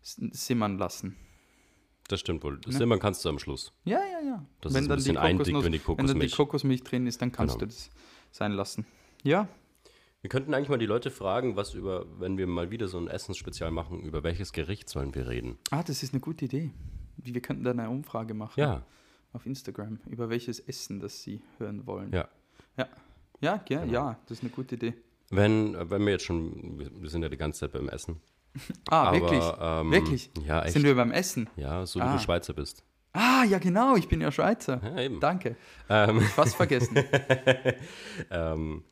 [0.00, 1.16] simmern lassen.
[2.08, 2.58] Das stimmt wohl.
[2.58, 2.78] Das Ne?
[2.78, 3.72] Simmern kannst du am Schluss.
[3.84, 4.46] Ja, ja, ja.
[4.60, 7.32] Das ist ein bisschen eindickt, wenn die wenn dann die Kokosmilch- Kokosmilch drin ist, dann
[7.32, 7.60] kannst Genau.
[7.60, 7.90] du das
[8.30, 8.86] sein lassen.
[9.22, 9.48] Ja,
[10.20, 13.08] Wir könnten eigentlich mal die Leute fragen, was über, wenn wir mal wieder so ein
[13.08, 15.58] Essensspezial machen, über welches Gericht sollen wir reden?
[15.70, 16.70] ah, das ist eine gute Idee.
[17.18, 18.84] Wir könnten da eine Umfrage machen Ja,
[19.34, 22.10] auf Instagram, über welches Essen das sie hören wollen.
[22.12, 22.26] ja.
[22.78, 22.88] Ja,
[23.40, 23.92] ja, ja, Genau.
[23.92, 24.94] ja das ist eine gute Idee.
[25.30, 28.20] Wenn, äh, wenn wir jetzt schon, wir sind ja die ganze Zeit beim Essen.
[28.88, 29.44] Ah, aber, wirklich?
[29.60, 30.30] Ähm, Wirklich?
[30.46, 30.72] Ja, echt.
[30.74, 31.48] Sind wir beim Essen?
[31.56, 32.12] ja, so wie Ah.
[32.16, 32.84] du Schweizer bist.
[33.12, 34.80] Ah, ja, genau, ich bin ja Schweizer.
[34.82, 35.20] Ja, eben.
[35.20, 35.56] Danke.
[35.88, 36.96] Ähm, Fast vergessen.
[38.30, 38.84] ähm,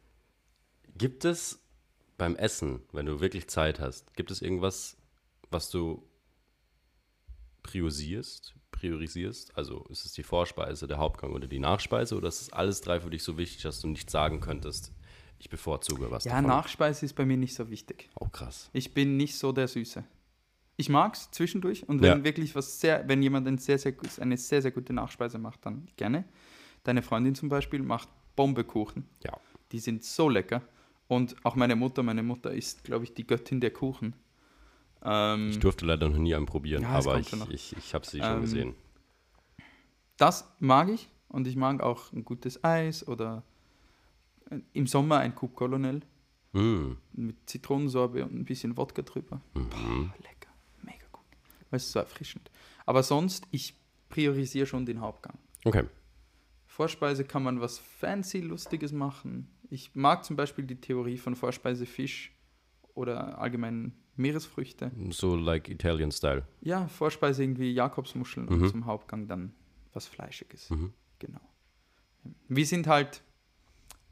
[0.97, 1.59] gibt es
[2.19, 4.97] beim Essen, wenn du wirklich Zeit hast, gibt es irgendwas,
[5.51, 6.07] was du
[7.63, 8.55] priorisierst?
[8.71, 9.57] Priorisierst?
[9.57, 13.01] Also ist es die Vorspeise, der Hauptgang oder die Nachspeise oder ist es alles drei
[13.01, 14.93] für dich so wichtig, dass du nicht sagen könntest,
[15.43, 16.47] ich bevorzuge was ja, davon?
[16.47, 18.09] Nachspeise ist bei mir nicht so wichtig.
[18.21, 18.71] Oh, krass.
[18.73, 20.05] Ich bin nicht so der Süße.
[20.77, 22.25] Ich mag's zwischendurch und wenn Ja.
[22.25, 25.89] wirklich was sehr, wenn jemand ein sehr, sehr, eine sehr, sehr gute Nachspeise macht, dann
[25.97, 26.25] gerne.
[26.85, 29.09] Deine Freundin zum Beispiel macht Bombekuchen.
[29.25, 29.37] Ja.
[29.73, 30.63] Die sind so lecker.
[31.09, 34.15] Und auch meine Mutter, meine Mutter ist, glaube ich, die Göttin der Kuchen.
[35.03, 38.07] Ähm, Ich durfte leider noch nie einen probieren, Ja, es aber ich, ich, ich habe
[38.07, 38.75] sie schon Ähm, gesehen.
[40.17, 43.43] das mag ich und ich mag auch ein gutes Eis oder
[44.73, 46.01] im Sommer ein Coupe Colonel
[46.55, 49.41] Mm, mit Zitronensorbe und ein bisschen Wodka drüber.
[49.55, 49.71] mhm.
[49.71, 50.51] Boah, lecker,
[50.83, 51.25] mega gut.
[51.71, 52.51] Weil es ist so erfrischend.
[52.85, 53.75] Aber sonst, ich
[54.11, 55.39] priorisiere schon den Hauptgang.
[55.65, 55.85] Okay.
[56.67, 59.49] Vorspeise kann man was fancy, lustiges machen.
[59.71, 62.33] Ich mag zum Beispiel die Theorie von Vorspeise Fisch
[62.95, 64.91] oder allgemein Meeresfrüchte.
[65.11, 66.47] So like Italian Style.
[66.61, 68.53] Ja, Vorspeise irgendwie Jakobsmuscheln Mhm.
[68.65, 69.55] und zum Hauptgang dann
[69.95, 70.69] was Fleischiges.
[70.69, 70.93] Mhm.
[71.19, 71.41] Genau.
[72.49, 73.23] Wir sind halt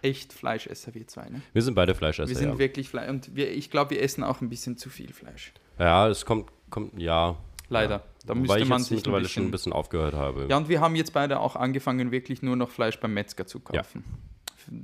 [0.02, 1.28] echt Fleischesser, wir zwei.
[1.28, 1.42] Ne?
[1.52, 2.34] Wir sind beide Wir Fleischesser.
[2.34, 2.58] sind Ja.
[2.58, 3.08] wirklich Fleisch.
[3.08, 5.52] Und wir, ich glaube, wir essen auch ein bisschen zu viel Fleisch.
[5.78, 7.36] ja, es kommt, kommt, ja.
[7.68, 7.96] Leider.
[7.96, 8.04] Ja.
[8.26, 10.46] Da Wobei müsste ich man sich ein mittlerweile schon ein bisschen- bisschen aufgehört habe.
[10.50, 13.58] Ja, und wir haben jetzt beide auch angefangen, wirklich nur noch Fleisch beim Metzger zu
[13.72, 13.82] Ja.
[13.82, 14.04] kaufen.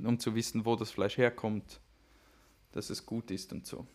[0.05, 1.79] Um zu wissen, wo das Fleisch herkommt,
[2.71, 3.85] dass es gut ist und so.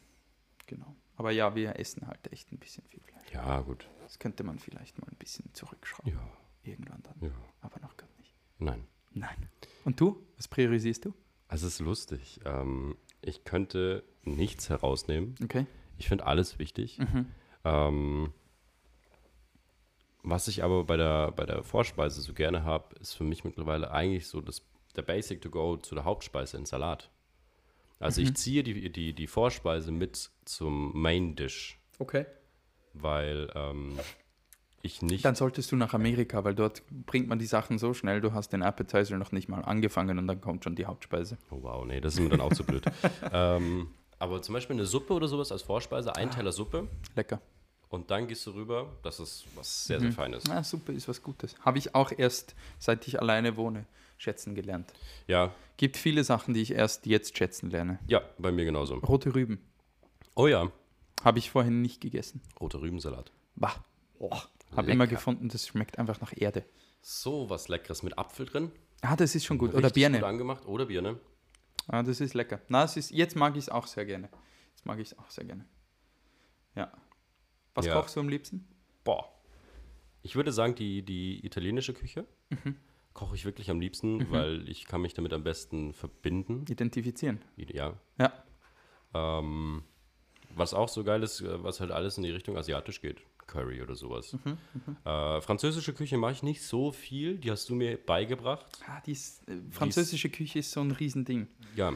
[0.66, 0.94] Genau.
[1.16, 3.32] Aber ja, wir essen halt echt ein bisschen viel Fleisch.
[3.32, 3.88] Ja, gut.
[4.02, 6.12] Das könnte man vielleicht mal ein bisschen zurückschrauben.
[6.12, 6.20] Ja,
[6.64, 7.14] Irgendwann dann.
[7.30, 7.34] ja.
[7.62, 8.34] Aber noch gar nicht.
[8.58, 8.84] Nein.
[9.14, 9.48] Nein.
[9.84, 10.24] Und du?
[10.36, 11.14] Was priorisierst du?
[11.48, 12.40] Also es ist lustig.
[12.44, 15.34] Ähm, ich könnte nichts herausnehmen.
[15.42, 15.66] Okay.
[15.98, 16.98] Ich finde alles wichtig.
[16.98, 17.26] Mhm.
[17.64, 18.32] Ähm,
[20.22, 23.90] was ich aber bei der, bei der Vorspeise so gerne habe, ist für mich mittlerweile
[23.90, 24.62] eigentlich so das,
[24.96, 27.10] der Basic to go zu der Hauptspeise in Salat.
[27.98, 28.28] Also Mhm.
[28.28, 32.26] ich ziehe die, die, die Vorspeise mit zum Main Dish, Okay.
[32.94, 33.98] weil ähm,
[34.82, 35.24] ich nicht.
[35.24, 38.52] Dann solltest du nach Amerika, weil dort bringt man die Sachen so schnell, du hast
[38.52, 41.38] den Appetizer noch nicht mal angefangen und dann kommt schon die Hauptspeise.
[41.50, 42.84] Oh wow, nee, das ist mir dann auch zu blöd.
[43.32, 46.18] ähm, aber zum Beispiel eine Suppe oder sowas als Vorspeise, Ah.
[46.18, 47.40] ein Teller Suppe Lecker.
[47.88, 48.92] und dann gehst du rüber.
[49.02, 50.44] Das ist was sehr, sehr Feines.
[50.48, 51.54] Ja, Suppe ist was Gutes.
[51.60, 53.86] Habe ich auch erst, seit ich alleine wohne,
[54.18, 54.92] schätzen gelernt.
[55.26, 57.98] Ja, Gibt viele Sachen, die ich erst jetzt schätzen lerne.
[58.06, 58.94] ja, bei mir genauso.
[58.96, 59.60] Rote Rüben
[60.34, 60.70] Oh ja,
[61.24, 62.40] habe ich vorhin nicht gegessen.
[62.60, 63.30] roter Rübensalat.
[63.56, 63.74] Bah.
[64.76, 66.64] Habe immer gefunden, das schmeckt einfach nach Erde.
[67.02, 68.72] So was Leckeres mit Apfel drin.
[69.02, 69.74] Ah, das ist schon gut.
[69.74, 70.18] Oder Birne.
[70.18, 70.66] Gut angemacht.
[70.66, 71.18] Oder Birne.
[71.88, 72.60] Ah, das ist lecker.
[72.68, 74.28] Na, es ist, jetzt mag ich es auch sehr gerne.
[74.70, 75.66] Jetzt mag ich es auch sehr gerne.
[76.76, 76.92] Ja.
[77.74, 77.94] Was Ja.
[77.94, 78.66] kochst du am liebsten?
[79.04, 79.28] Boah.
[80.22, 82.76] Ich würde sagen, die, die italienische Küche Mhm.
[83.12, 86.64] koche ich wirklich am liebsten, weil ich kann mich damit am besten verbinden.
[86.68, 87.40] Identifizieren.
[87.56, 87.94] Ja.
[88.18, 88.32] Ja.
[89.14, 89.82] Ähm,
[90.54, 93.22] was auch so geil ist, äh, was halt alles in die Richtung asiatisch geht.
[93.46, 94.32] Curry oder sowas.
[94.44, 94.56] Mhm,
[95.04, 97.38] Äh, französische Küche mache ich nicht so viel.
[97.38, 98.66] Die hast du mir beigebracht.
[98.86, 101.46] Ah, die ist, äh, französische Küche ist so ein Riesending.
[101.76, 101.92] Ja,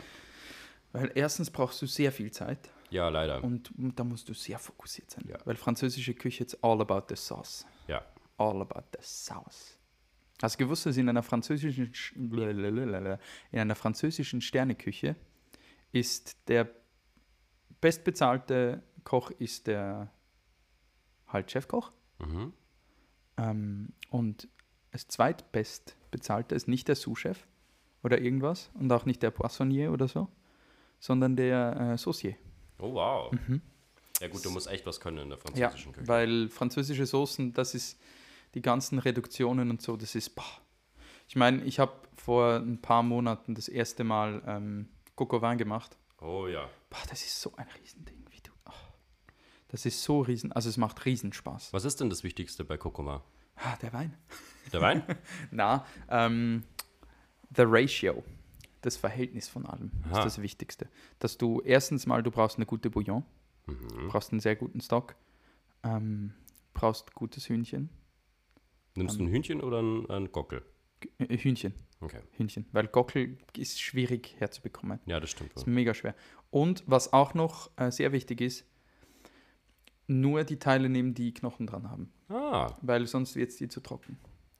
[0.92, 3.42] Weil erstens brauchst du sehr viel Zeit ja, leider.
[3.44, 5.24] und da musst du sehr fokussiert sein.
[5.28, 5.38] Ja.
[5.44, 7.66] Weil französische Küche ist all about the sauce.
[7.88, 8.04] Ja.
[8.38, 9.78] All about the sauce.
[10.42, 15.16] Hast du gewusst, dass in einer französischen Sch- in einer französischen Sterneküche
[15.92, 16.68] ist der
[17.80, 20.10] bestbezahlte Koch ist der
[21.28, 22.52] halt Chefkoch Mhm.
[23.36, 24.48] ähm, und
[24.92, 27.38] das zweitbest bezahlte ist nicht der Sous-Chef
[28.02, 30.28] oder irgendwas und auch nicht der Poissonnier oder so,
[31.00, 32.36] sondern der äh, Saucier.
[32.78, 33.32] Oh, wow.
[34.20, 35.56] Ja, gut, du musst echt was können in der Mhm.
[35.56, 36.08] Ja, französischen Küche.
[36.08, 38.00] weil französische Soßen, das ist
[38.54, 40.44] die ganzen Reduktionen und so, das ist, boah.
[41.28, 45.98] Ich meine, ich habe vor ein paar Monaten das erste Mal ähm, Coco Vin gemacht.
[46.22, 46.70] Oh ja.
[46.88, 48.24] Boah, das ist so ein Riesending.
[49.76, 51.74] Das ist so riesen, also es macht Riesenspaß.
[51.74, 53.22] Was ist denn das Wichtigste bei Kokoma?
[53.56, 54.16] Ah, der Wein.
[54.72, 55.02] Der Wein?
[55.50, 56.64] Na, ähm,
[57.54, 58.24] the ratio,
[58.80, 60.20] das Verhältnis von allem Aha.
[60.20, 60.88] ist das Wichtigste.
[61.18, 63.22] Dass du erstens mal, du brauchst eine gute Bouillon,
[63.66, 64.08] mhm.
[64.08, 65.14] brauchst einen sehr guten Stock,
[65.82, 66.32] ähm,
[66.72, 67.90] brauchst gutes Hühnchen,
[68.94, 70.62] Nimmst du ein Hühnchen oder ein, ein Gockel?
[71.18, 72.22] äh, Hühnchen, Okay.
[72.38, 75.00] Hühnchen, weil Gockel ist schwierig herzubekommen.
[75.04, 75.52] Ja, das stimmt.
[75.52, 76.14] Ist mega schwer.
[76.48, 78.64] Und was auch noch äh, sehr wichtig ist,
[80.06, 83.80] nur die Teile nehmen, die Knochen dran haben, Ah, weil sonst wird es dir zu
[83.80, 84.18] trocken.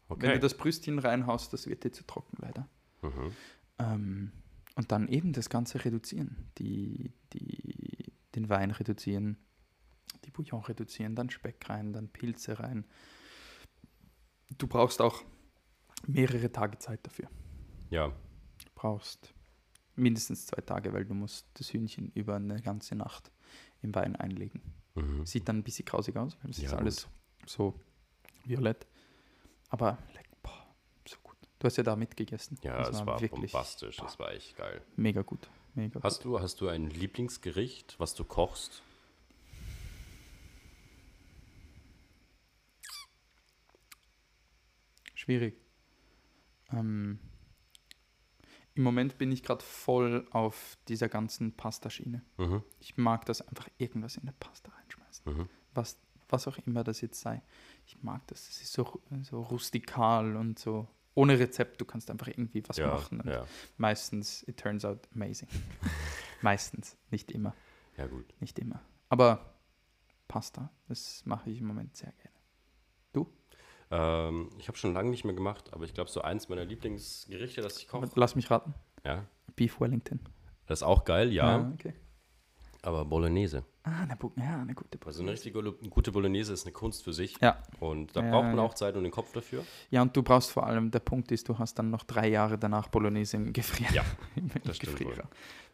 [0.09, 0.33] Wenn okay.
[0.35, 2.69] du das Brüstchen reinhaust, das wird dir zu trocken, leider.
[3.03, 3.33] mhm.
[3.79, 4.33] Ähm,
[4.77, 6.51] und dann eben das Ganze reduzieren.
[6.59, 9.39] Die, die, den Wein reduzieren,
[10.25, 12.85] die Bouillon reduzieren, dann Speck rein, dann Pilze rein.
[14.59, 15.23] Du brauchst auch
[16.07, 17.29] mehrere Tage Zeit dafür.
[17.91, 19.35] Ja, Du brauchst
[19.97, 23.31] mindestens zwei Tage, weil du musst das Hühnchen über eine ganze Nacht
[23.83, 24.61] im Wein einlegen.
[24.97, 25.25] Mhm.
[25.25, 27.09] Sieht dann ein bisschen grausig aus, weil es Ja, ist alles
[27.47, 27.79] so
[28.45, 28.87] violett.
[29.69, 30.67] Aber leck, boah,
[31.07, 31.37] so gut.
[31.59, 32.59] Du hast ja da mitgegessen.
[32.63, 33.97] ja Das es war wirklich bombastisch.
[33.97, 34.83] Das war echt geil.
[34.97, 35.49] mega gut.
[35.75, 36.05] Mega gut.
[36.05, 38.83] Hast du, hast du ein Lieblingsgericht, was du kochst?
[45.15, 45.59] Schwierig.
[46.71, 47.19] Ähm,
[48.75, 52.23] Im Moment bin ich gerade voll auf dieser ganzen Pastaschiene.
[52.37, 52.63] Mhm.
[52.81, 54.86] Ich mag das einfach irgendwas in eine Pasta reinschmeißen.
[55.27, 55.49] Mhm.
[55.75, 57.43] Was, was auch immer das jetzt sei.
[57.87, 58.49] Ich mag das.
[58.49, 61.81] Es ist so, so rustikal und so ohne Rezept.
[61.81, 63.21] Du kannst einfach irgendwie was Ja, machen.
[63.21, 63.47] Und ja.
[63.77, 65.49] Meistens, it turns out amazing.
[66.43, 67.55] Meistens, nicht immer.
[67.97, 68.25] ja, gut.
[68.41, 68.81] Nicht immer.
[69.09, 69.55] Aber
[70.29, 72.37] Pasta, das mache ich im Moment sehr gerne.
[73.89, 77.61] Ähm, ich habe schon lange nicht mehr gemacht, aber ich glaube, so eins meiner Lieblingsgerichte,
[77.63, 78.75] das ich koche, Lass mich raten.
[79.05, 80.19] ja, Beef Wellington.
[80.67, 81.95] das ist auch geil, ja, Ah, okay.
[82.83, 83.65] Aber Bolognese.
[83.83, 87.05] Ah, eine, Bu ja, eine gute Also eine richtig gute gute Bolognese ist eine Kunst
[87.05, 87.37] für sich.
[87.41, 87.63] Ja.
[87.81, 88.63] Und da Ja, braucht man ja.
[88.63, 89.65] auch Zeit und den Kopf dafür.
[89.91, 92.59] Ja, und du brauchst vor allem, der Punkt ist, du hast dann noch drei Jahre
[92.59, 93.89] danach Bolognese im Gefrier.
[93.93, 94.05] Ja,
[94.37, 95.29] im das stimmt Gefrierer.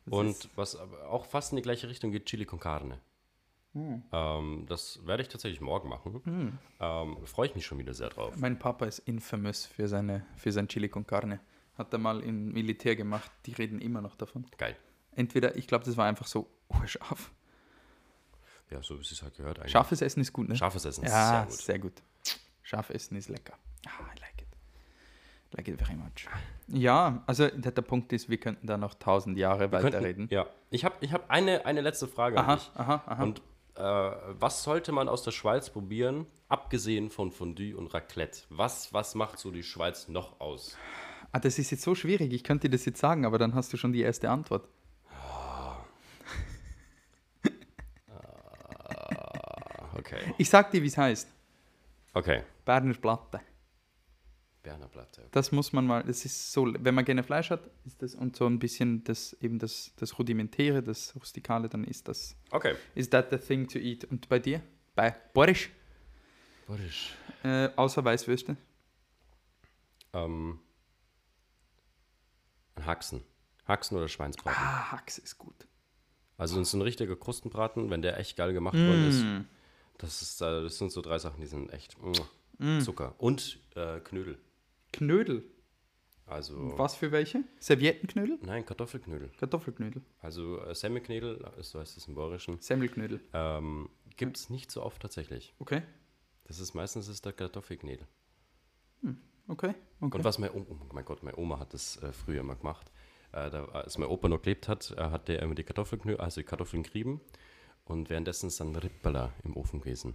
[0.05, 2.99] Das Und was aber auch fast in die gleiche Richtung geht, Chili con Carne.
[3.75, 4.03] Hm.
[4.13, 6.59] Ähm, das werde ich tatsächlich morgen machen.
[6.81, 8.35] Ähm, Freue ich mich schon wieder sehr drauf.
[8.37, 11.41] Mein Papa ist infamous für, seine, für sein Chili con Carne.
[11.79, 13.31] Hat er mal im Militär gemacht.
[13.47, 14.47] Die reden immer noch davon.
[14.59, 14.77] Geil.
[15.15, 17.31] Entweder, ich glaube, das war einfach so urscharf.
[18.71, 19.73] Ja, so wie es halt gehört eigentlich.
[19.73, 20.57] Scharfes Essen ist gut, ne?
[20.57, 21.61] Scharfes Essen ist Ja, sehr gut.
[21.61, 21.93] sehr gut.
[22.63, 23.53] Scharf Essen ist lecker.
[23.87, 24.49] Ah, I like it.
[25.55, 26.27] Like it very much.
[26.69, 30.29] Ja, also der, der Punkt ist, wir könnten da noch tausend Jahre Wir könnten- weiterreden.
[30.31, 32.71] Ja, ich habe ich hab eine, eine letzte Frage an Aha, dich.
[32.75, 33.23] aha, aha.
[33.23, 33.43] Und
[33.75, 33.83] äh,
[34.41, 38.43] was sollte man aus der Schweiz probieren, abgesehen von Fondue und Raclette?
[38.49, 40.79] Was, was macht so die Schweiz noch aus?
[41.33, 42.33] Ah, das ist jetzt so schwierig.
[42.33, 44.67] Ich könnte dir das jetzt sagen, aber dann hast du schon die erste Antwort.
[45.11, 45.77] Ah,
[49.99, 50.22] okay.
[50.39, 51.29] Ich sag dir, wie es heißt.
[52.15, 52.43] Okay.
[52.65, 53.41] Berner Platte.
[54.63, 55.27] Berner Platte.
[55.33, 58.37] Das muss man mal, das ist so, wenn man gerne Fleisch hat, ist das und
[58.37, 62.77] so ein bisschen das eben das, das Rudimentäre, das Rustikale, dann ist das, Okay.
[62.95, 64.05] is that the thing to eat.
[64.05, 64.63] Und bei dir?
[64.95, 65.69] Bei Boris?
[66.67, 67.09] Boris.
[67.43, 68.57] Äh, außer Weißwürste?
[70.13, 70.61] Ähm,
[72.85, 73.23] Haxen.
[73.67, 74.61] Haxen oder Schweinsbraten.
[74.63, 75.67] Ah, Haxe ist gut.
[76.37, 79.25] Also so ein richtiger Krustenbraten, wenn der echt geil gemacht worden ist.
[79.95, 79.99] Mm.
[79.99, 81.97] Das, ist, äh, das sind so drei Sachen, die sind echt
[82.59, 83.15] mm, Zucker.
[83.19, 84.39] Und äh, Knödel.
[84.93, 85.45] Knödel.
[86.27, 87.45] Also, Was für welche?
[87.59, 88.39] Serviettenknödel?
[88.43, 89.31] nein, Kartoffelknödel.
[89.39, 90.03] Kartoffelknödel.
[90.21, 93.21] Also äh, Semmelknödel, so heißt es im Bayerischen, Semmelknödel.
[93.35, 95.55] ähm, gibt es nicht so oft tatsächlich.
[95.59, 95.83] Okay.
[96.45, 98.07] Das ist meistens ist der Kartoffelknödel.
[99.49, 99.75] Okay.
[100.01, 100.17] okay.
[100.17, 102.91] Und was meine Oma, oh mein Gott, meine Oma hat das äh, früher mal gemacht.
[103.33, 106.41] Äh, da, als mein Opa noch gelebt hat, äh, hat der immer die Kartoffelknödel, also
[106.41, 107.21] die Kartoffeln gerieben
[107.85, 110.15] und währenddessen ist dann Ripperler im Ofen gewesen.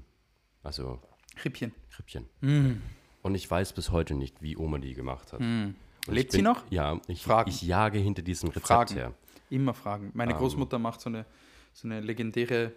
[0.64, 1.00] Also
[1.44, 1.72] Rippchen.
[1.98, 2.26] Rippchen.
[2.42, 2.82] Mm.
[3.22, 5.42] Und ich weiß bis heute nicht, wie Oma die gemacht hat.
[5.42, 6.64] Ich Lebt sie noch?
[6.72, 7.50] Ja, ich, Fragen.
[7.50, 8.94] ich jage hinter diesem Rezept Fragen.
[8.96, 9.14] her.
[9.50, 10.12] Immer fragen.
[10.14, 10.38] Meine Ähm.
[10.40, 11.26] Großmutter macht so eine,
[11.74, 12.72] so eine legendäre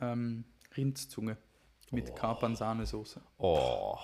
[0.00, 0.44] ähm,
[0.76, 1.36] Rindszunge
[1.90, 3.20] mit Kapern-Sahnesoße.
[3.38, 3.96] Oh,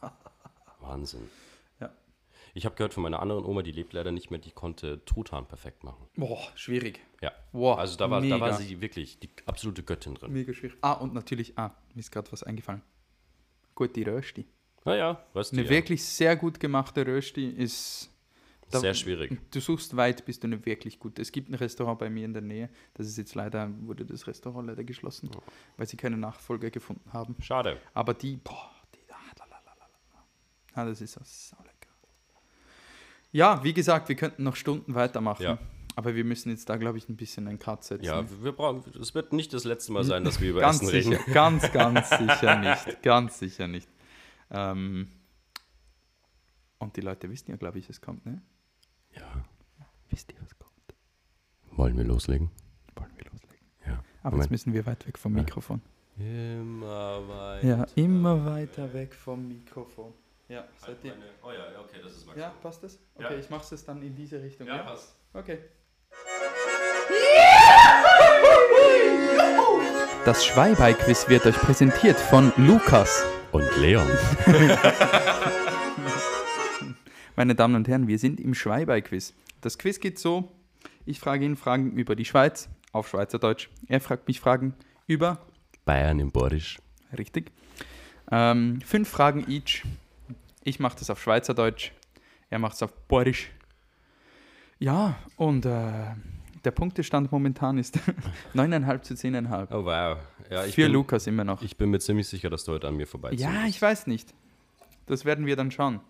[0.80, 1.28] Wahnsinn.
[2.54, 5.46] Ich habe gehört von meiner anderen Oma, die lebt leider nicht mehr, die konnte Truthahn
[5.46, 6.06] perfekt machen.
[6.16, 7.00] Boah, schwierig.
[7.22, 7.32] Ja.
[7.52, 10.32] Boah, also da war, da war sie wirklich die absolute Göttin drin.
[10.32, 10.76] Mega schwierig.
[10.82, 12.82] Ah, und natürlich, ah, mir ist gerade was eingefallen.
[13.74, 14.46] Gute Rösti.
[14.84, 15.70] Naja, weißt du, Eine ja.
[15.70, 18.10] wirklich sehr gut gemachte Rösti ist.
[18.70, 19.38] da- sehr schwierig.
[19.50, 21.22] Du suchst weit, bis du eine wirklich gute.
[21.22, 22.68] Es gibt ein Restaurant bei mir in der Nähe.
[22.94, 25.30] Das ist jetzt leider, wurde das Restaurant leider geschlossen,
[25.78, 27.34] weil sie keine Nachfolger gefunden haben.
[27.40, 27.78] Schade.
[27.94, 29.88] Aber die, boah, die, ah, lalalala.
[30.74, 31.71] ah, das ist so saulecker.
[33.32, 35.42] Ja, wie gesagt, wir könnten noch Stunden weitermachen.
[35.42, 35.58] Ja.
[35.94, 38.04] Aber wir müssen jetzt da, glaube ich, ein bisschen einen Cut setzen.
[38.04, 40.88] Ja, wir brauchen, es wird nicht das letzte Mal sein, dass wir über ganz Essen
[40.90, 41.32] sicher, reden.
[41.34, 43.02] ganz, ganz sicher nicht.
[43.02, 43.88] Ganz sicher nicht.
[44.50, 45.08] Ähm,
[46.78, 48.40] und die Leute wissen ja, glaube ich, es kommt, ne?
[49.14, 49.44] Ja.
[50.08, 50.72] Wisst ihr, was kommt?
[51.72, 52.50] Wollen wir loslegen?
[52.96, 53.66] Wollen wir loslegen?
[53.86, 54.02] Ja.
[54.22, 54.44] Aber Moment.
[54.44, 55.42] jetzt müssen wir weit weg vom Ja.
[55.42, 55.82] Mikrofon.
[56.18, 57.66] Immer weiter.
[57.66, 60.12] Ja, immer weiter weg vom Mikrofon.
[60.52, 61.14] Ja, seid ihr?
[61.42, 62.98] Oh ja, okay, das ist Ja, passt das?
[63.18, 63.24] Ja.
[63.24, 64.66] Okay, ich mache es dann in diese Richtung.
[64.66, 65.16] Ja, passt.
[65.32, 65.60] Okay.
[70.26, 73.24] Das Schweibai-Quiz wird euch präsentiert von Lukas.
[73.50, 74.06] Und Leon.
[77.36, 79.32] Meine Damen und Herren, wir sind im Schweibai-Quiz.
[79.62, 80.52] Das Quiz geht so:
[81.06, 83.70] Ich frage ihn Fragen über die Schweiz auf Schweizerdeutsch.
[83.88, 84.74] Er fragt mich Fragen
[85.06, 85.46] über,
[85.86, 86.78] Bayern im Borisch.
[87.16, 87.52] richtig,
[88.30, 89.82] ähm, fünf Fragen each.
[90.64, 91.92] Ich mache das auf Schweizerdeutsch.
[92.50, 93.50] Er macht es auf Borisch.
[94.78, 95.92] Ja, und äh,
[96.64, 97.96] der Punktestand momentan ist
[98.54, 99.68] 9,5 zu 10,5.
[99.70, 100.18] Oh wow.
[100.50, 101.62] Ja, ich Für bin, Lukas immer noch.
[101.62, 103.42] Ich bin mir ziemlich sicher, dass du heute an mir vorbeiziehst.
[103.42, 104.34] Ja, ich weiß nicht.
[105.06, 106.00] Das werden wir dann schauen.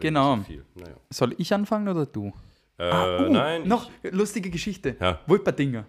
[0.00, 0.36] Genau.
[0.36, 0.52] so.
[0.74, 0.96] Naja.
[1.10, 2.32] Soll ich anfangen oder du?
[2.78, 3.68] Äh, Ah, oh, nein.
[3.68, 4.96] Noch lustige Geschichte.
[4.98, 5.20] Ja.
[5.26, 5.84] Wolperdinger.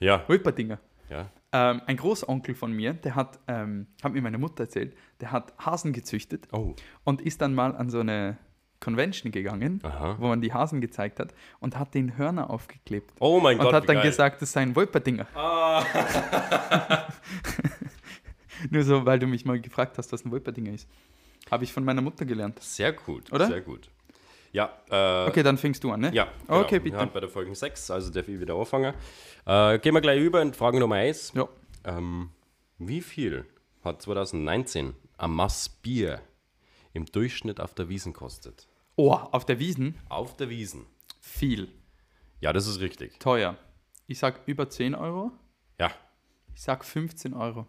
[0.00, 0.78] Ja, Wolperdinger.
[1.08, 1.30] ja.
[1.52, 5.52] Ähm, ein Großonkel von mir, der hat, ähm, hat mir meine Mutter erzählt, der hat
[5.58, 6.74] Hasen gezüchtet Oh.
[7.04, 8.38] und ist dann mal an so eine
[8.78, 10.16] Convention gegangen, Aha.
[10.20, 13.12] wo man die Hasen gezeigt hat und hat den Hörner aufgeklebt.
[13.18, 13.74] Oh mein und Gott.
[13.74, 14.06] hat wie dann geil.
[14.06, 15.26] gesagt, das seien Wolperdinger.
[18.70, 20.88] Nur so, weil du mich mal gefragt hast, was ein Wolperdinger ist.
[21.50, 22.62] Habe ich von meiner Mutter gelernt.
[22.62, 23.32] Sehr gut.
[23.32, 23.46] Oder?
[23.48, 23.90] Sehr gut.
[24.52, 26.10] Ja, äh, Okay, dann fängst du an, ne?
[26.12, 26.60] Ja, genau.
[26.62, 26.96] Okay, bitte.
[26.96, 28.94] Wir haben bei der Folge 6, also darf ich wieder anfangen.
[29.46, 31.32] Äh, gehen wir gleich über in Frage Nummer 1.
[31.34, 31.48] Ja.
[31.84, 32.30] Ähm,
[32.78, 33.46] wie viel
[33.84, 36.20] hat 2019 ein Mass Bier
[36.92, 38.66] im Durchschnitt auf der Wiesen kostet?
[38.96, 40.86] Oh, auf der Wiesen Auf der Wiesen.
[41.20, 41.68] viel.
[42.40, 43.18] Ja, das ist richtig.
[43.20, 43.56] Teuer.
[44.06, 45.30] Ich sag über 10 Euro.
[45.78, 45.90] Ja.
[46.54, 47.66] Ich sag 15 Euro.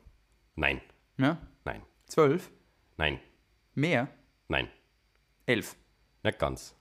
[0.56, 0.82] Nein.
[1.18, 1.38] Ja?
[1.64, 1.84] Nein.
[2.08, 2.50] 12?
[2.98, 3.20] Nein.
[3.76, 4.08] Mehr?
[4.48, 4.68] Nein.
[5.46, 5.76] 11.
[6.24, 6.76] Nicht ganz.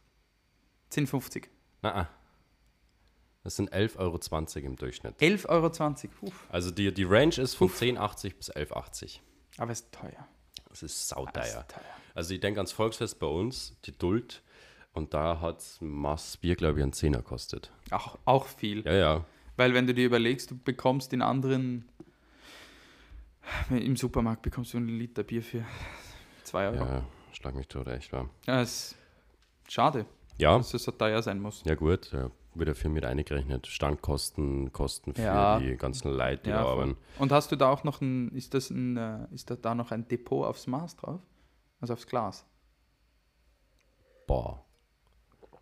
[0.92, 1.46] 10,50.
[1.82, 2.08] Na,
[3.42, 5.16] das sind 11,20 Euro im Durchschnitt.
[5.18, 6.32] 11,20 Euro.
[6.50, 9.20] Also die, die Range ist von 10,80 bis 11,80.
[9.58, 10.28] Aber es ist teuer.
[10.68, 11.44] Das ist sauteuer.
[11.44, 11.84] ist teuer.
[12.14, 14.42] Also ich denke ans Volksfest bei uns, die Duld,
[14.92, 17.72] und da hat Mass Bier, glaube ich, einen Zehner kostet.
[17.90, 18.84] Auch, auch viel.
[18.84, 19.24] Ja, ja.
[19.56, 21.88] Weil wenn du dir überlegst, du bekommst in anderen,
[23.70, 25.64] im Supermarkt bekommst du einen Liter Bier für
[26.44, 26.76] 2 Euro.
[26.76, 26.94] Ja.
[26.96, 28.28] Ja, schlag mich tot, echt wahr.
[28.46, 28.96] ist
[29.70, 30.06] schade,
[30.38, 31.62] Ja, dass es so teuer sein muss.
[31.64, 33.66] ja gut, ja, wird dafür mit eingerechnet.
[33.66, 35.58] Standkosten, Kosten für Ja.
[35.58, 36.96] die ganzen Leute, die Ja, arbeiten.
[37.18, 39.90] Und hast du da auch noch ein, ist das ein, äh, ist da, da noch
[39.92, 41.20] ein Depot aufs Maß drauf?
[41.80, 42.44] Also aufs Glas?
[44.26, 44.64] Boah.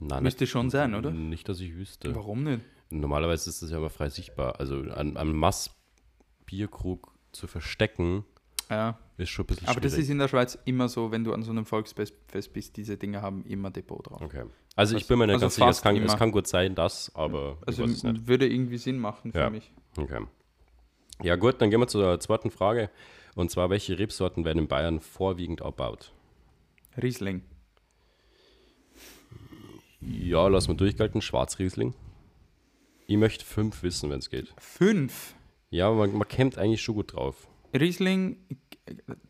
[0.00, 1.10] Nein, Müsste schon sein, oder?
[1.10, 2.14] Nicht, dass ich wüsste.
[2.14, 2.64] Warum nicht?
[2.90, 4.60] Normalerweise ist das ja immer frei sichtbar.
[4.60, 5.70] Also an, an Mass
[6.46, 8.24] Bierkrug zu verstecken,
[8.70, 8.98] Ja.
[9.18, 10.04] Ist schon ein bisschen Aber das schwierig.
[10.04, 12.96] ist in der Schweiz immer so, wenn du an so einem Volksfest Fest bist, diese
[12.96, 14.20] Dinge haben immer Depot drauf.
[14.22, 14.44] Okay.
[14.76, 16.74] Also ich Also- bin mir nicht also ganz sicher, es kann, es kann gut sein,
[16.74, 19.50] das, aber Also ich es würde irgendwie Sinn machen für Ja.
[19.50, 19.72] mich.
[19.96, 20.24] Okay.
[21.22, 22.90] Ja gut, dann gehen wir zur zweiten Frage.
[23.34, 26.12] Und zwar, welche Rebsorten werden in Bayern vorwiegend erbaut?
[27.00, 27.42] Riesling.
[30.00, 31.20] Ja, lass mal durchgelten.
[31.20, 31.94] Schwarzriesling.
[33.06, 34.52] Ich möchte fünf wissen, wenn es geht.
[34.58, 35.34] Fünf.
[35.70, 37.48] Ja, man, man kämmt eigentlich schon gut drauf.
[37.74, 38.36] Riesling,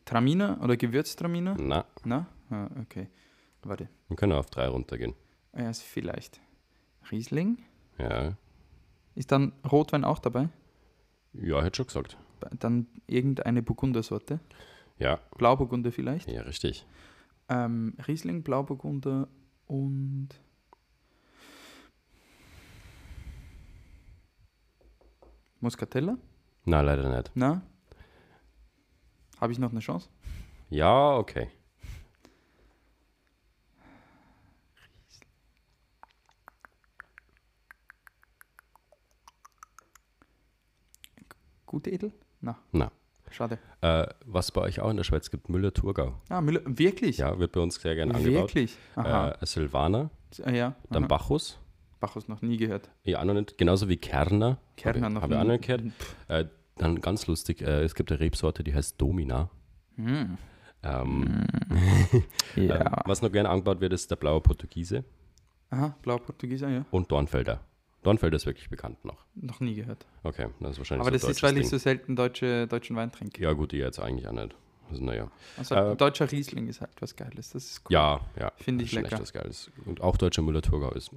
[0.04, 1.56] Traminer oder Gewürztraminer?
[1.60, 2.26] Na, Na?
[2.50, 3.08] Ah, okay.
[3.62, 3.88] Warte.
[4.08, 5.14] wir können auf drei runtergehen.
[5.56, 6.40] Ja, ist vielleicht.
[7.10, 7.58] Riesling?
[7.98, 8.36] Ja,
[9.14, 10.48] Ist dann Rotwein auch dabei?
[11.32, 12.16] ja, hätte schon gesagt.
[12.58, 14.38] Dann irgendeine Burgundersorte?
[14.98, 16.28] Ja, Blauburgunder vielleicht?
[16.30, 16.86] ja, richtig.
[17.48, 19.28] Ähm, Riesling, Blauburgunder
[19.66, 20.28] und.
[25.60, 26.16] Muscatella?
[26.64, 27.30] Na, leider nicht.
[27.34, 27.62] Na?
[29.40, 30.08] Habe ich noch eine Chance?
[30.70, 31.48] Ja, okay.
[41.66, 42.12] Gute Edel?
[42.40, 42.90] Na, Na.
[43.30, 43.58] schade.
[43.80, 46.14] Äh, was bei euch auch in der Schweiz gibt, Müller-Thurgau.
[46.28, 47.18] Ah, Müller, wirklich?
[47.18, 48.42] Ja, wird bei uns sehr gerne angebaut.
[48.54, 48.76] Wirklich?
[48.96, 49.30] Aha.
[49.40, 50.10] Äh, Silvaner,
[50.44, 50.74] Ah, ja.
[50.90, 51.08] dann aha.
[51.08, 51.58] Bacchus.
[52.00, 52.90] Bacchus noch nie gehört.
[53.02, 53.58] Ja, auch noch nicht.
[53.58, 54.58] Genauso wie Kerner.
[54.76, 55.46] Kerner Habe noch hab ich auch nie.
[55.48, 55.82] noch nicht gehört.
[56.28, 56.44] Äh,
[56.78, 59.50] dann ganz lustig, äh, es gibt eine Rebsorte, die heißt Domina.
[59.96, 60.38] Hm.
[60.82, 61.44] Ähm,
[62.56, 62.80] Ja.
[62.80, 65.04] ähm, was noch gerne angebaut wird, ist der blaue Portugiese
[65.70, 66.84] Aha, Blauportugieser, ja.
[66.90, 67.60] und Dornfelder.
[68.02, 69.24] Dornfelder ist wirklich bekannt noch.
[69.34, 70.06] Noch nie gehört.
[70.22, 72.96] Okay, das ist wahrscheinlich Aber so das ist, weil ich deutsches so selten deutsche, deutschen
[72.96, 73.34] Wein trinke.
[73.34, 73.42] Ding.
[73.44, 74.54] Ja gut, ich jetzt eigentlich auch nicht.
[74.88, 75.30] Also naja.
[75.58, 77.50] Also Äh, deutscher Riesling ist halt was Geiles.
[77.50, 77.92] Das ist cool.
[77.92, 78.52] Ja, ja.
[78.56, 79.12] Finde ich das ist schon lecker.
[79.16, 79.70] echt was Geiles.
[79.84, 81.10] Und auch deutscher Müller-Thurgau ist.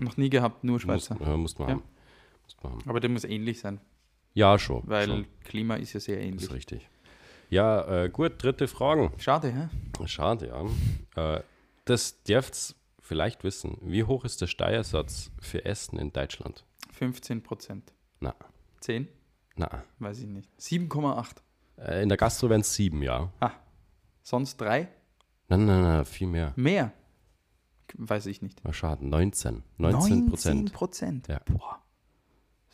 [0.00, 1.20] Noch nie gehabt, nur Muss, Schweizer.
[1.20, 1.74] äh, muss man Ja.
[1.74, 1.82] haben.
[2.44, 2.82] Muss man haben.
[2.88, 3.78] Aber der muss ähnlich sein,
[4.34, 4.82] Ja, schon.
[4.86, 5.26] weil schon.
[5.44, 6.42] Klima ist ja sehr Das ähnlich.
[6.44, 6.88] ist richtig.
[7.50, 9.12] Ja, äh, gut, dritte Fragen.
[9.18, 10.06] Schade, hä?
[10.06, 10.48] Schade,
[11.16, 11.36] ja.
[11.36, 11.42] Äh,
[11.84, 13.76] das dürft vielleicht wissen.
[13.82, 16.64] Wie hoch ist der Steuersatz für Essen in Deutschland?
[16.92, 17.92] 15 Prozent.
[18.20, 18.34] Na.
[18.80, 19.06] 10?
[19.56, 20.48] Na, Weiß ich nicht.
[20.58, 21.36] 7,8.
[21.76, 23.30] äh, in der Gastro wären es sieben, ja.
[24.22, 24.88] Sonst 3?
[25.48, 26.54] Nein, nein, nein, viel mehr.
[26.56, 26.92] Mehr?
[27.94, 28.62] Weiß ich nicht.
[28.70, 29.06] Schade.
[29.06, 29.62] 19.
[29.76, 30.72] 19 Prozent.
[30.72, 31.28] Prozent.
[31.28, 31.40] Ja.
[31.44, 31.81] Boah.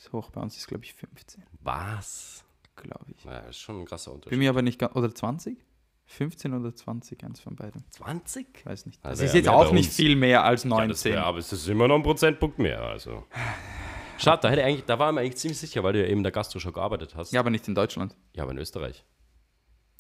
[0.01, 2.45] So hoch bei uns ist, glaube ich, 15, Was?
[2.77, 3.25] glaube ich.
[3.25, 4.39] Ja, das ist schon ein krasser Bin Unterschied.
[4.39, 4.95] mir aber nicht ganz.
[4.95, 5.59] Oder 20?
[6.07, 7.85] 15 oder 20, eins von beiden.
[7.91, 8.65] 20?
[8.65, 9.05] Weiß nicht.
[9.05, 11.13] Also Das ist ja, jetzt auch nicht viel mehr als Ja, das 19.
[11.13, 12.81] wär, aber es ist immer noch ein Prozentpunkt mehr.
[12.81, 13.25] Also.
[14.19, 16.23] Schade, da, hätte eigentlich, da war mir eigentlich ziemlich sicher, weil du ja eben in
[16.23, 17.33] der Gastro schon gearbeitet hast.
[17.33, 18.17] ja, aber nicht in Deutschland.
[18.35, 19.05] Ja, aber in Österreich.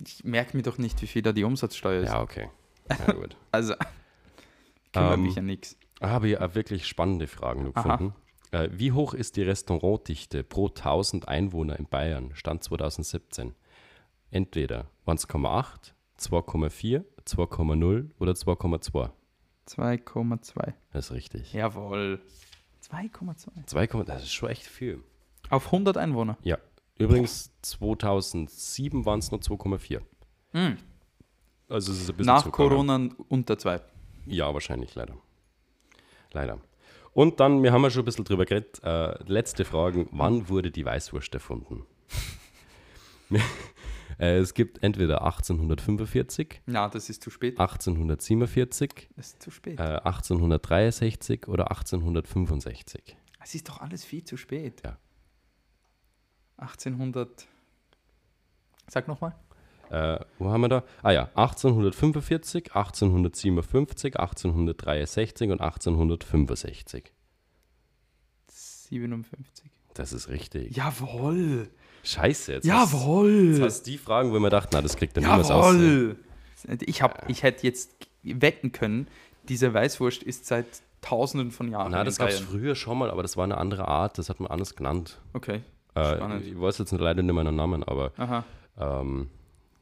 [0.04, 2.08] Ich merke mir doch nicht, wie viel da die Umsatzsteuer ist.
[2.10, 2.48] Ja, okay.
[2.88, 3.36] Ja, gut.
[3.50, 3.74] Also,
[4.92, 5.76] kümmere Ähm, mich ja nichts.
[6.00, 8.14] Habe ich wirklich spannende Fragen noch Aha.
[8.50, 13.54] Äh, wie hoch ist die Restaurantdichte pro 1000 Einwohner in Bayern, Stand 2017?
[14.30, 19.10] Entweder 1,8, 2,4, 2,0 oder 2,2.
[19.68, 20.74] 2,2.
[20.92, 21.52] Das ist richtig.
[21.52, 22.20] Jawohl.
[22.90, 23.66] 2,2.
[23.66, 25.02] 2, das ist schon echt viel.
[25.50, 26.38] Auf 100 Einwohner.
[26.42, 26.58] Ja.
[26.98, 30.00] Übrigens, 2007 waren es nur 2,4.
[30.52, 30.76] Hm.
[31.68, 32.50] Also es ist ein bisschen Nach.
[32.50, 33.80] Corona unter 2.
[34.26, 35.16] Ja, wahrscheinlich, leider.
[36.32, 36.58] Leider.
[37.18, 40.08] Und dann, wir haben ja schon ein bisschen drüber geredet, äh, letzte Fragen.
[40.12, 41.84] Wann wurde die Weißwurst erfunden?
[44.20, 47.58] äh, es gibt entweder 1845, Na, das ist zu spät.
[47.58, 49.80] 1847, Das ist zu spät.
[49.80, 53.16] äh, 1863 oder 1865.
[53.42, 54.80] Es ist doch alles viel zu spät.
[54.84, 54.96] Ja.
[56.58, 57.48] 1800.
[58.86, 59.34] Sag nochmal.
[59.90, 60.84] Äh, wo haben wir da?
[61.02, 67.12] Ah ja, 1845, 1857, 1863 und 1865.
[68.48, 69.70] 57.
[69.94, 70.76] Das ist richtig.
[70.76, 71.68] Jawohl.
[72.04, 73.50] Scheiße, jetzt hast- Jawohl.
[73.52, 75.74] Jetzt hast die Fragen, wo man dachte, na, das kriegt er niemals aus.
[75.74, 76.16] Jawohl.
[76.86, 77.90] Ich, hab, ich hätte jetzt
[78.22, 79.08] wetten können,
[79.48, 80.66] diese Weißwurst ist seit
[81.00, 81.92] tausenden von Jahren.
[81.92, 84.40] Na, das gab es früher schon mal, aber das war eine andere Art, das hat
[84.40, 85.20] man anders genannt.
[85.32, 85.60] Okay.
[85.96, 88.44] Äh, ich weiß jetzt leider nicht mehr den Namen, aber Aha.
[88.78, 89.28] ähm,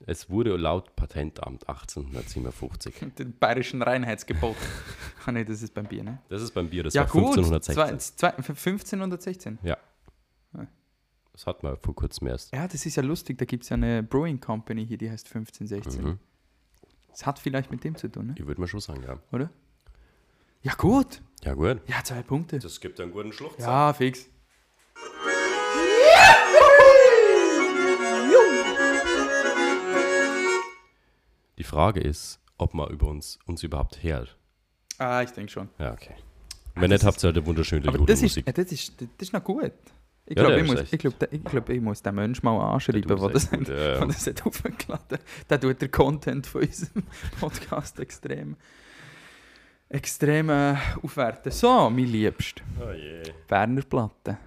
[0.04, 2.94] es wurde laut Patentamt 1857.
[3.18, 4.56] Den bayerischen Reinheitsgebot.
[5.26, 6.18] ah, nee, das ist beim Bier, ne?
[6.28, 7.38] Das ist beim Bier, das ja, war gut.
[7.38, 7.74] 1516.
[7.74, 9.58] Zwei, zwei, 1516.
[9.62, 9.78] Ja.
[10.54, 10.66] Ja.
[11.32, 12.52] Das hat man vor kurzem erst.
[12.52, 13.38] Ja, das ist ja lustig.
[13.38, 16.04] Da gibt es ja eine Brewing Company hier, die heißt 1516.
[16.04, 16.18] Mhm.
[17.08, 18.34] Das hat vielleicht mit dem zu tun, ne?
[18.36, 19.18] Ich würde mal schon sagen, ja.
[19.32, 19.50] oder?
[20.62, 21.22] Ja, gut.
[21.42, 21.80] Ja, gut.
[21.86, 22.58] Ja, zwei Punkte.
[22.58, 23.58] Das gibt einen guten Schlucht.
[23.60, 24.28] Ja, fix.
[31.58, 34.36] Die Frage ist, ob man über uns, uns überhaupt hört.
[34.98, 35.68] Ah, ich denke schon.
[35.78, 36.14] Ja, okay.
[36.74, 38.54] Wenn nicht, habt ihr halt eine wunderschöne Aber das ist, Musik.
[38.54, 39.72] das, ist, das ist noch gut.
[40.28, 42.58] Ich Ja, glaube, der ich, muss, ich, glaub, ich, glaub, ich muss den Mensch mal
[42.74, 43.94] anschreiben, Der das, gut, ja, ja.
[43.98, 47.04] der das hat aufgeladen Der tut den Content von unserem
[47.40, 48.56] Podcast extrem,
[49.88, 51.52] extrem äh, aufwerten.
[51.52, 52.92] So, mein Liebst, Oh.
[53.48, 54.38] Werner Platte.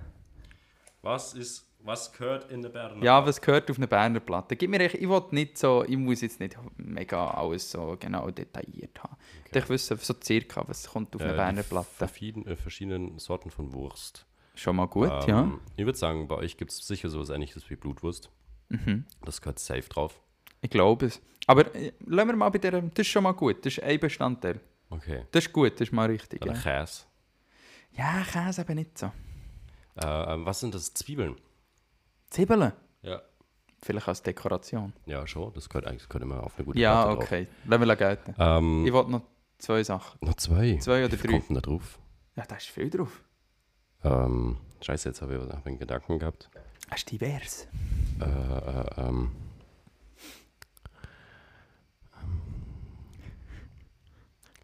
[1.01, 3.03] Was ist Was gehört in der Berner?
[3.03, 4.55] Ja, was gehört auf eine Berner Platte?
[4.55, 8.29] Gib mir echt, ich will nicht so, ich muss jetzt nicht mega alles so genau
[8.29, 9.17] detailliert haben.
[9.47, 9.57] Okay.
[9.57, 11.89] Ich wüsste so circa, was kommt auf eine Berner Platte.
[11.95, 14.27] Verschieden, äh, verschiedenen Sorten von Wurst.
[14.53, 15.51] Schon mal gut, Ähm, ja.
[15.77, 18.29] Ich würde sagen, bei euch gibt es sicher sowas ähnliches wie Blutwurst.
[18.67, 19.05] Mhm.
[19.25, 20.21] Das gehört safe drauf.
[20.61, 21.19] Ich glaube es.
[21.47, 23.99] Aber äh, lassen wir mal bei der, das ist schon mal gut, das ist ein
[23.99, 24.59] Bestandteil.
[24.91, 25.23] Okay.
[25.31, 26.41] Das ist gut, das ist mal richtig.
[26.41, 27.05] Dann Ja, Käse.
[27.93, 29.07] ja Käse eben nicht so.
[29.95, 30.93] Äh, ähm, was sind das?
[30.93, 31.35] Zwiebeln?
[32.29, 33.21] Zwiebeln, Ja.
[33.81, 34.93] vielleicht als Dekoration.
[35.05, 35.51] Ja, schon.
[35.53, 37.47] Das gehört eigentlich gehört immer auf eine gute Ja, okay.
[37.65, 38.35] Lassen wir gelten.
[38.37, 39.23] Ähm, Ich wollte noch
[39.57, 40.19] zwei Sachen.
[40.25, 40.77] noch zwei.
[40.77, 41.31] Zwei oder Wie drei?
[41.33, 41.99] kommt denn da drauf?
[42.35, 43.23] Ja, da ist viel drauf.
[44.03, 46.49] Ähm, scheiße, jetzt habe ich hab einen Gedanken gehabt.
[46.89, 47.67] Das ist divers.
[48.19, 49.31] Äh, äh, ähm.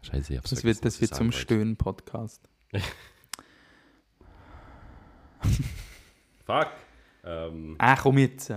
[0.02, 1.32] Scheiße, ich hab's Das wird, das wird zum.
[1.32, 2.48] Stöhnen-Podcast.
[6.46, 6.68] Fuck!
[7.26, 8.50] Ähm, Ah, komm jetzt.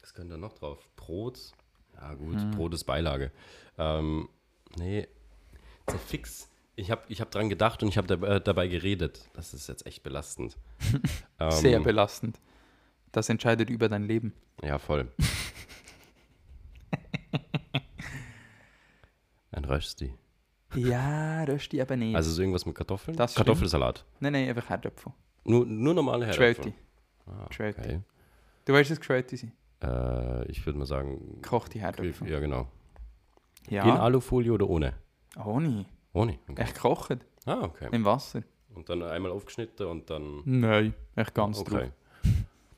[0.00, 0.78] was könnte da noch drauf?
[0.96, 1.38] Brot?
[1.94, 2.50] Ja, gut, Hm.
[2.52, 3.30] Brot ist Beilage.
[3.78, 4.28] Ähm,
[4.78, 5.06] nee,
[5.86, 6.48] zerfix.
[6.76, 9.28] Ich habe ich hab dran gedacht und ich habe dabei, äh, dabei geredet.
[9.34, 10.56] Das ist jetzt echt belastend.
[11.40, 12.40] ähm, Sehr belastend.
[13.12, 14.32] Das entscheidet über dein Leben.
[14.62, 15.08] Ja, voll.
[19.52, 20.14] Ein Rösti.
[20.74, 22.16] Ja, Rösti eben nicht.
[22.16, 23.16] Also so irgendwas mit Kartoffeln?
[23.16, 23.34] Das.
[23.36, 24.04] Kartoffelsalat.
[24.18, 25.12] nein, nein, einfach Herdöpfel.
[25.44, 26.54] Nur, nur normale Herdöpfel.
[26.54, 26.78] Geschwelte.
[27.26, 28.00] Ah, okay.
[28.64, 29.52] Du weißt, was Geschwelte sind?
[29.82, 32.28] Äh, ich würde mal sagen, Gekochte Herdöpfel.
[32.30, 32.68] ja genau.
[33.68, 34.94] In Ja, Alufolie oder ohne?
[35.42, 35.86] ohne.
[36.12, 36.38] Ohne.
[36.48, 36.62] Okay.
[36.62, 37.18] Echt gekocht.
[37.46, 37.88] Ah, okay.
[37.92, 38.42] Im Wasser.
[38.74, 40.42] Und dann einmal aufgeschnitten und dann.
[40.44, 41.70] Nein, echt ganz Okay.
[42.24, 42.32] drauf.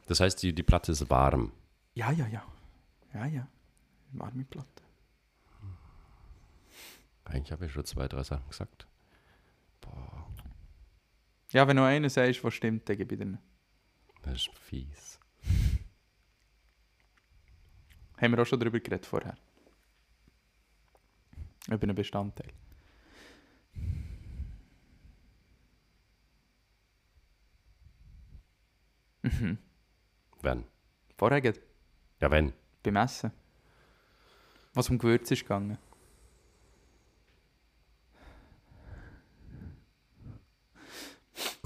[0.06, 1.52] Das heißt, die, die Platte ist warm.
[1.94, 2.42] Ja, ja, ja.
[3.14, 3.48] Ja, ja.
[4.12, 4.68] Warme Platte.
[7.24, 8.86] Eigentlich habe ich schon zwei, drei Sachen gesagt.
[9.80, 10.26] Boah,
[11.50, 13.38] Ja, wenn du einen sagst, was stimmt, dann gebe ich dir.
[14.22, 15.18] Das ist fies.
[18.20, 19.36] Haben wir auch schon darüber geredet vorher.
[21.68, 22.52] Über einen Bestandteil.
[29.22, 29.58] Mhm.
[30.40, 30.64] Wenn.
[31.18, 31.60] Vorher geht
[32.20, 32.52] Ja, wenn.
[32.82, 33.32] beim Essen.
[34.74, 35.78] Was um Gewürz ist gegangen.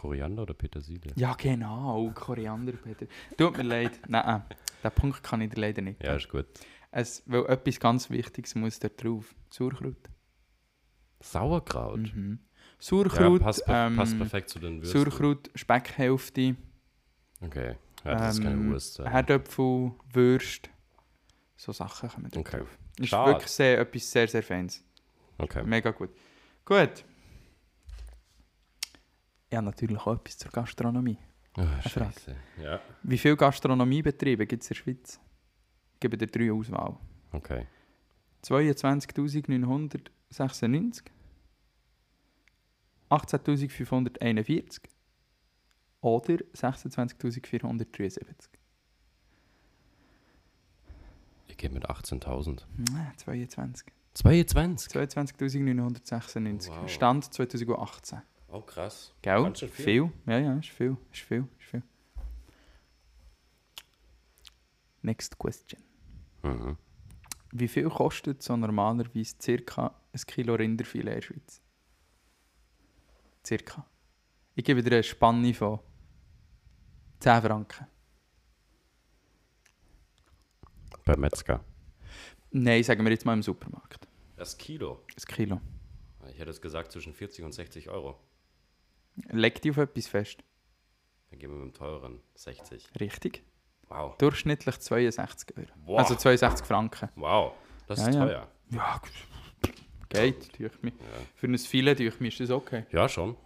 [0.01, 1.13] Koriander oder Petersilie?
[1.17, 2.11] Ja, genau.
[2.15, 3.07] Koriander, Peter.
[3.37, 4.01] Tut mir leid.
[4.09, 4.45] Nein,
[4.83, 6.03] den Punkt kann ich dir leider nicht.
[6.03, 6.47] Ja, ist gut.
[6.91, 9.35] Es, weil etwas ganz Wichtiges muss da drauf.
[9.51, 10.09] Sauerkraut.
[11.21, 12.15] Sauerkraut.
[12.15, 12.39] Mhm.
[12.41, 15.03] Ja, Sauerkraut, passt, per ähm, passt perfekt zu den Würsten.
[15.03, 16.57] Sauerkraut, Speckhälfte,
[17.43, 17.77] Okay.
[18.05, 19.01] Ja, das ist keine ähm, Wurst.
[19.01, 19.09] äh.
[19.09, 20.71] Herdöpfel, Würst.
[21.57, 22.59] So Sachen kommen da Okay.
[22.59, 22.79] drauf.
[22.99, 24.83] Ist wirklich sehr, etwas sehr, sehr Feines.
[25.37, 25.63] Okay.
[25.63, 26.09] Mega gut.
[26.65, 27.05] Gut.
[29.51, 31.19] Ja, natürlich auch etwas zur Gastronomie.
[31.55, 32.13] Ah, Frage.
[32.13, 32.37] Scheiße.
[32.63, 32.81] Ja.
[33.03, 35.19] Wie viele Gastronomiebetriebe gibt es in der Schweiz?
[35.95, 36.97] Ich gebe dir drei Auswahl.
[37.33, 37.67] Okay.
[38.45, 41.03] 22.996,
[43.11, 44.83] 18.541
[46.01, 48.49] oder 26.473.
[51.49, 52.63] Ich gehe mit 18.000.
[52.93, 53.89] Nein, 22.
[54.15, 54.93] 22?
[54.93, 56.71] 22.996.
[56.71, 56.89] Wow.
[56.89, 58.23] Stand 2018.
[58.53, 59.13] Oh, krass.
[59.23, 59.43] Gell?
[59.43, 59.85] Ganz schön viel.
[59.85, 60.13] viel.
[60.27, 60.97] Ja, ja, ist viel.
[61.13, 61.47] Ist viel.
[61.59, 61.83] Ist viel.
[65.03, 65.83] Next question.
[66.43, 66.77] Mhm.
[67.53, 71.63] Wie viel kostet so normalerweise circa ein Kilo Rinderfilet in der Schweiz?
[73.45, 73.87] Circa.
[74.55, 75.81] Ich gebe dir eine Spanne von
[77.21, 77.87] 10 Franken.
[81.05, 81.65] Beim Metzger.
[82.51, 84.07] Nein, sagen wir jetzt mal im Supermarkt.
[84.37, 85.05] Das Kilo.
[85.09, 85.61] Ein Kilo.
[86.31, 88.19] Ich hätte es gesagt zwischen 40 und 60 Euro.
[89.31, 90.43] Leg dich auf etwas fest.
[91.31, 92.89] Dann gehen wir mit dem teuren 60.
[93.01, 93.43] Richtig.
[93.89, 94.17] Wow.
[94.19, 95.69] Durchschnittlich 62 Euro.
[95.85, 95.99] Wow.
[95.99, 97.09] Also 62 Franken.
[97.17, 97.53] Wow.
[97.87, 98.25] Das Ja, ist ja.
[98.27, 98.49] teuer.
[98.71, 99.01] Ja,
[100.09, 100.59] geht.
[100.59, 100.95] Durch mich.
[101.37, 102.85] Für ein Filet durch mich ist das okay.
[102.93, 103.37] Ja, schon.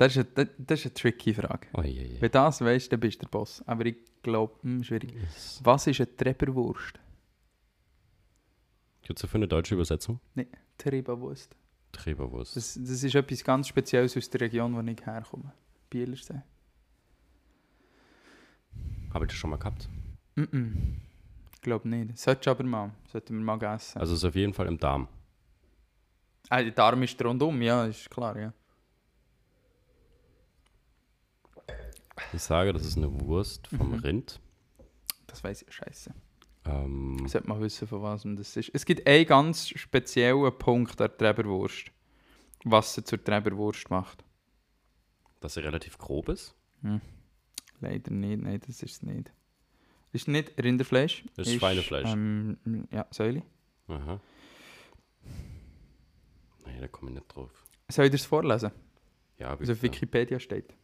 [0.00, 1.68] Das ist eine, das, ist eine tricky Frage.
[1.74, 2.14] Oh, je, je.
[2.14, 3.62] Wenn du das weißt, dann bist du der Boss.
[3.66, 5.12] Aber ich glaube, hm, schwierig.
[5.62, 6.98] Was ist eine Treberwurst?
[9.02, 10.18] Gibt es dafür eine deutsche Übersetzung?
[10.78, 11.54] Treberwurst.
[11.92, 12.56] Treberwurst.
[12.56, 15.52] Das, das ist etwas ganz Spezielles aus der Region, wo ich herkomme.
[15.90, 16.40] Bielersee.
[19.12, 19.86] Habe ich das schon mal gehabt?
[20.36, 20.72] Mm -mm.
[21.52, 22.16] Ich glaube nicht.
[22.16, 22.90] Solltest aber mal.
[23.12, 24.00] Sollten wir mal essen.
[24.00, 25.08] Also es ist auf jeden Fall im Darm.
[26.48, 28.54] Ah, der Darm ist rundum, ja, ist klar, ja.
[32.32, 33.98] Ich sage, das ist eine Wurst vom Mhm.
[34.00, 34.40] Rind.
[35.26, 36.14] Das weiß ich, scheiße.
[36.66, 38.70] Ähm, Sollte man wissen, von was das ist.
[38.74, 41.90] Es gibt einen ganz speziellen Punkt an der Treberwurst,
[42.64, 44.24] was sie zur Treberwurst macht.
[45.40, 46.54] dass sie relativ grob ist.
[47.80, 49.32] Leider nicht, nein, das ist es nicht.
[50.12, 51.24] Ist nicht Rinderfleisch.
[51.34, 52.10] Das ist Schweinefleisch.
[52.12, 52.58] Ähm,
[52.92, 53.42] ja, Säule.
[53.88, 54.20] Aha.
[56.66, 57.50] Nee, da komme ich nicht drauf.
[57.88, 58.70] Soll ich das vorlesen?
[59.38, 59.94] Ja, Also auf bitte.
[59.94, 60.74] Wikipedia steht.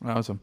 [0.00, 0.38] Also,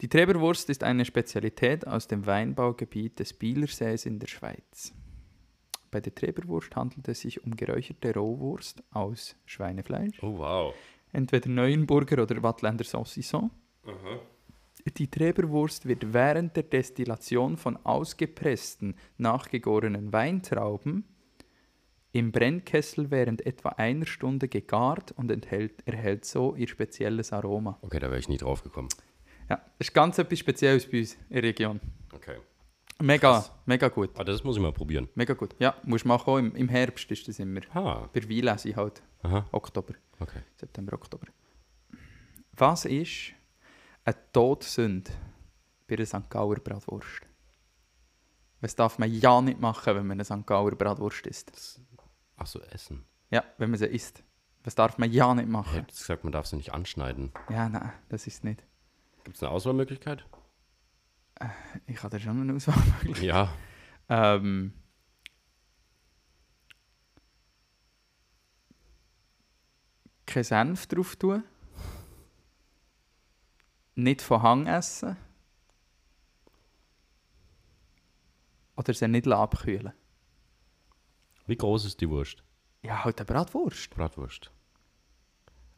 [0.00, 4.92] die Treberwurst ist eine Spezialität aus dem Weinbaugebiet des Bielersees in der Schweiz.
[5.90, 10.74] Bei der Treberwurst handelt es sich um geräucherte Rohwurst aus Schweinefleisch, Oh, wow.
[11.12, 13.50] entweder Neuenburger oder Wattländer Saucisson.
[14.96, 21.04] Die Treberwurst wird während der Destillation von ausgepressten, nachgegorenen Weintrauben
[22.12, 27.78] im Brennkessel während etwa einer Stunde gegart und enthält, erhält so ihr spezielles Aroma.
[27.82, 28.88] Okay, da wäre ich nie drauf gekommen.
[29.48, 31.80] Ja, das ist ganz etwas Spezielles bei uns in der Region.
[32.12, 32.36] Okay.
[33.00, 33.52] Mega, Krass.
[33.66, 34.10] mega gut.
[34.16, 35.08] Ah, das muss ich mal probieren.
[35.14, 35.56] Mega gut.
[35.58, 36.38] Ja, musst du machen.
[36.38, 37.60] Im, Im Herbst ist das immer.
[37.74, 39.02] Ah, Bei Weinlese halt.
[39.22, 39.94] aha, Oktober.
[40.20, 40.40] okay.
[40.56, 41.26] September, Oktober.
[42.56, 43.32] Was ist
[44.04, 45.10] eine Todsünde
[45.88, 46.28] bei einer St.
[46.30, 47.22] Gauer Bratwurst?
[48.60, 50.46] Was darf man ja nicht machen, wenn man eine St.
[50.46, 51.80] Gauer Bratwurst isst?
[52.36, 53.04] Ach so, Essen.
[53.30, 54.22] Ja, wenn man sie isst.
[54.64, 55.72] Was darf man ja nicht Ich machen?
[55.72, 57.32] hätte gesagt, man darf sie nicht anschneiden.
[57.50, 58.62] Ja, nein, das ist nicht.
[59.24, 60.24] Gibt es eine Auswahlmöglichkeit?
[61.86, 62.76] Ich habe da schon eine Auswahl.
[63.20, 63.52] Ja.
[64.08, 64.72] ähm,
[70.26, 71.44] kein Senf drauf tun.
[73.94, 75.16] Nicht von Hang essen.
[78.76, 79.92] Oder sie nicht abkühlen.
[81.46, 82.42] Wie groß ist die Wurst?
[82.82, 83.90] Ja, halt eine Bratwurst.
[83.90, 84.50] Bratwurst.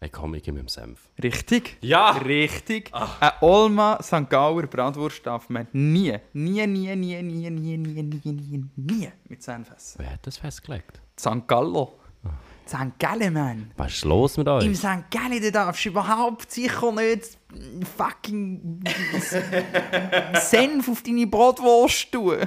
[0.00, 1.08] Ey, komm, ich gehe mit dem Senf.
[1.22, 1.78] Richtig?
[1.80, 2.10] Ja!
[2.10, 2.90] Richtig.
[2.92, 4.28] Eine Olma St.
[4.28, 9.42] Gauer Bratwurst darf man nie, nie, nie, nie, nie, nie, nie, nie, nie, nie mit
[9.42, 9.98] Senf essen.
[9.98, 11.00] Wer hat das festgelegt?
[11.18, 11.46] St.
[11.46, 11.98] Gallo.
[12.66, 12.98] St.
[12.98, 13.70] Gallen, Mann.
[13.76, 14.76] Was ist los mit Im euch?
[14.78, 15.10] St.
[15.10, 17.38] Gallen da darfst du überhaupt sicher nicht
[17.96, 18.80] fucking
[20.40, 22.38] Senf auf deine Bratwurst tun.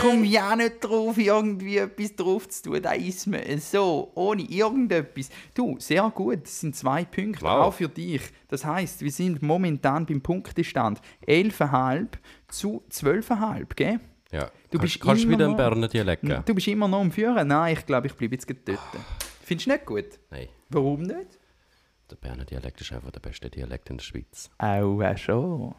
[0.00, 2.82] Komm ja nicht drauf, irgendwie etwas drauf zu tun.
[2.82, 5.30] Da isst man so, ohne irgendetwas.
[5.54, 7.66] Du, sehr gut, das sind zwei Punkte, Wow.
[7.66, 8.22] auch für dich.
[8.48, 12.08] Das heißt, wir sind momentan beim Punktestand 11,5
[12.48, 14.00] zu 12,5, gell?
[14.32, 14.50] Ja.
[14.70, 16.42] Du kannst, bist kannst immer wieder einen noch- Berner Dialekt geben?
[16.44, 17.46] Du bist immer noch am Führen?
[17.48, 18.78] Nein, ich glaube, ich bleibe jetzt dort.
[19.44, 20.18] Findest du nicht gut?
[20.30, 20.48] Nein.
[20.68, 21.38] Warum nicht?
[22.10, 24.50] Der Berner Dialekt ist einfach der beste Dialekt in der Schweiz.
[24.58, 25.74] Auch äh, schon.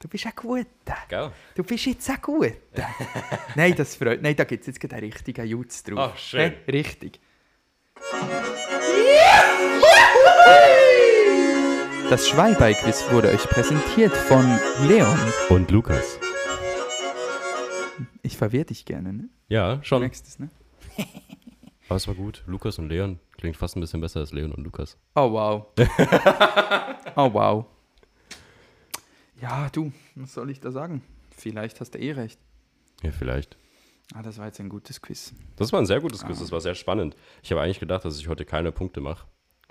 [0.00, 0.66] Du bist ein Guter.
[1.08, 1.30] Gell?
[1.54, 2.52] Du bist jetzt ein Guter.
[3.54, 6.12] Nein, das freut Nein, da gibt es jetzt gerade einen richtigen Jutz drauf.
[6.12, 6.52] Ach, schön.
[6.66, 6.70] Hä?
[6.70, 7.20] Richtig.
[12.10, 14.46] Das Schwalbei-Quiz wurde euch präsentiert von
[14.86, 15.18] Leon.
[15.48, 16.18] Und Lukas.
[18.22, 19.28] Ich verwirr dich gerne, ne?
[19.48, 20.00] Ja, Du schon.
[20.00, 20.50] merkst es, ne?
[21.88, 22.42] Aber es war gut.
[22.46, 23.20] Lukas und Leon.
[23.36, 24.96] Klingt fast ein bisschen besser als Leon und Lukas.
[25.14, 25.66] Oh wow.
[27.16, 27.66] oh wow.
[29.40, 31.02] Ja, du, was soll ich da sagen?
[31.36, 32.40] Vielleicht hast du eh recht.
[33.02, 33.56] Ja, vielleicht.
[34.14, 35.34] Ah, das war jetzt ein gutes Quiz.
[35.56, 36.38] Das war ein sehr gutes Quiz.
[36.38, 37.16] Das war sehr spannend.
[37.42, 39.26] Ich habe eigentlich gedacht, dass ich heute keine Punkte mache.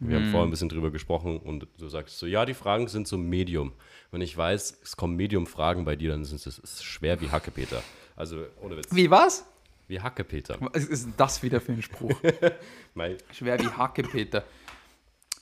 [0.10, 3.08] Wir haben vorhin ein bisschen drüber gesprochen und du sagst so, ja, die Fragen sind
[3.08, 3.72] so Medium.
[4.12, 7.82] Wenn ich weiß, es kommen Medium-Fragen bei dir, dann sind es ist schwer wie Hackepeter.
[8.16, 8.94] Also ohne Witz.
[8.94, 9.46] Wie was?
[9.88, 10.58] Wie Hackepeter.
[10.60, 12.12] Was ist das wieder für ein Spruch?
[13.34, 14.44] Schwer wie Hacke, Peter.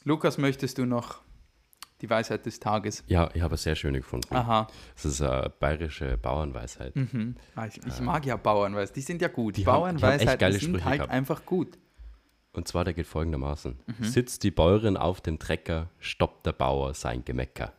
[0.03, 1.21] Lukas, möchtest du noch
[2.01, 3.03] die Weisheit des Tages?
[3.07, 4.33] Ja, ich habe es sehr schön gefunden.
[4.33, 4.67] Aha.
[4.95, 6.95] Es ist eine bayerische Bauernweisheit.
[6.95, 7.35] Mhm.
[7.55, 8.95] Ah, Ich, ich mag ja Bauernweisheit.
[8.95, 9.57] Die sind ja gut.
[9.57, 11.11] Die haben- die haben sind Sprüche halt gehabt.
[11.11, 11.77] einfach gut.
[12.53, 13.79] Und zwar, der geht folgendermaßen.
[13.99, 14.03] Mhm.
[14.03, 17.73] Sitzt die Bäuerin auf dem Trecker, stoppt der Bauer sein Gemecker.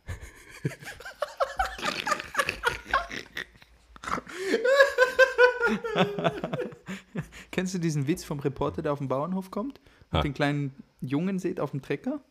[7.51, 9.79] Kennst du diesen Witz vom Reporter, der auf den Bauernhof kommt
[10.11, 10.21] und Ah.
[10.21, 12.21] den kleinen Jungen sieht auf dem Trecker?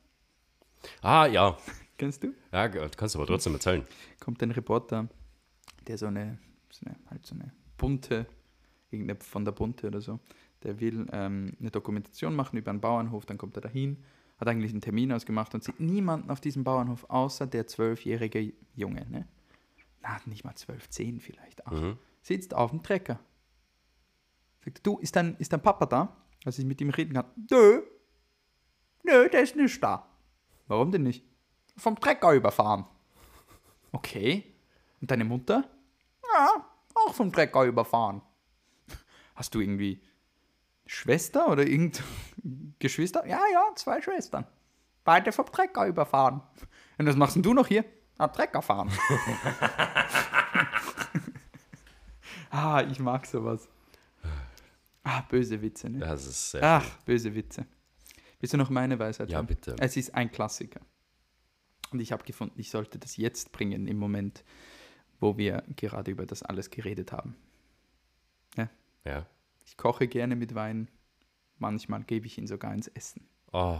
[1.00, 1.56] Ah, ja.
[1.98, 2.34] Kennst du?
[2.52, 3.86] Ja, ge- kannst du aber trotzdem erzählen.
[4.20, 5.08] Kommt ein Reporter,
[5.86, 6.38] der so eine,
[6.70, 8.26] so eine halt so eine bunte,
[8.90, 10.18] irgendeine von der Bunte oder so,
[10.64, 14.02] der will ähm, eine Dokumentation machen über einen Bauernhof, dann kommt er dahin,
[14.38, 19.06] hat eigentlich einen Termin ausgemacht und sieht niemanden auf diesem Bauernhof, außer der zwölfjährige Junge,
[19.10, 19.28] ne?
[20.02, 21.80] Na, nicht mal zwölf, zehn vielleicht, acht.
[21.80, 21.96] Mhm.
[22.22, 23.20] Sitzt auf dem Trecker.
[24.64, 26.16] Sagt, du, ist dein, ist dein Papa da?
[26.44, 27.26] Als ich mit ihm reden kann.
[27.50, 27.82] Nö.
[29.04, 30.08] Nö, der ist nicht da.
[30.66, 31.24] Warum denn nicht?
[31.76, 32.84] Vom Trecker überfahren.
[33.92, 34.44] Okay.
[35.00, 35.68] Und deine Mutter?
[36.34, 38.22] Ja, auch vom Trecker überfahren.
[39.34, 40.00] Hast du irgendwie
[40.92, 42.02] Schwester oder irgend
[42.78, 43.26] Geschwister?
[43.26, 44.46] Ja, ja, zwei Schwestern.
[45.04, 46.42] Beide vom Trecker überfahren.
[46.98, 47.84] Und was machst denn du noch hier?
[48.18, 48.90] Ah, Trecker fahren.
[52.54, 53.66] Ah, ich mag sowas.
[55.04, 56.00] Ah, böse Witze, ne?
[56.00, 57.64] Das ist sehr Ach, böse Witze.
[58.40, 59.46] Willst du noch meine Weisheit Ja, hören?
[59.46, 59.74] bitte.
[59.78, 60.80] Es ist ein Klassiker.
[61.92, 64.44] Und ich habe gefunden, ich sollte das jetzt bringen, im Moment,
[65.18, 67.36] wo wir gerade über das alles geredet haben.
[69.04, 69.26] Ja.
[69.64, 70.88] Ich koche gerne mit Wein.
[71.58, 73.26] Manchmal gebe ich ihn sogar ins Essen.
[73.52, 73.78] Oh,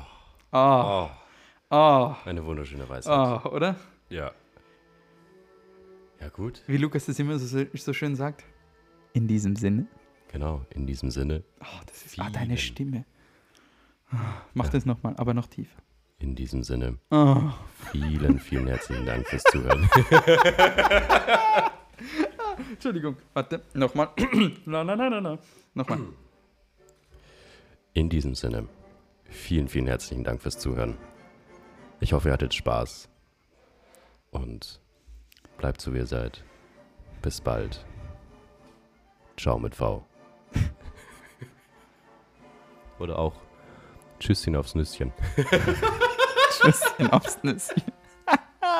[0.55, 1.11] Ah, oh,
[1.75, 3.13] ah, eine wunderschöne Weisheit.
[3.17, 3.77] ah, oder?
[4.11, 4.33] Ja.
[6.21, 6.63] Ja, gut.
[6.67, 8.45] Wie Lukas das immer so, so schön sagt.
[9.15, 9.87] In diesem Sinne.
[10.31, 12.57] Genau, in diesem Sinne, Ah, das ist ah, deine.
[12.59, 13.05] Stimme.
[14.55, 15.79] Mach das nochmal, aber noch tiefer.
[16.19, 17.55] in diesem Sinne, Ah.
[17.91, 19.89] vielen, vielen herzlichen Dank fürs Zuhören.
[22.71, 24.11] Entschuldigung, warte, nochmal.
[24.67, 25.39] na, na, na, na, na.
[25.75, 26.01] Nochmal.
[27.95, 28.69] In diesem Sinne,
[29.25, 30.97] vielen, vielen herzlichen Dank fürs Zuhören.
[32.01, 33.09] Ich hoffe, ihr hattet Spaß.
[34.31, 34.81] Und
[35.59, 36.43] bleibt so, wie ihr seid.
[37.21, 37.85] Bis bald.
[39.37, 40.05] Ciao mit V.
[42.99, 43.35] Oder auch
[44.19, 45.13] Tschüsschen aufs Nüsschen.
[46.51, 47.83] Tschüsschen aufs Nüsschen.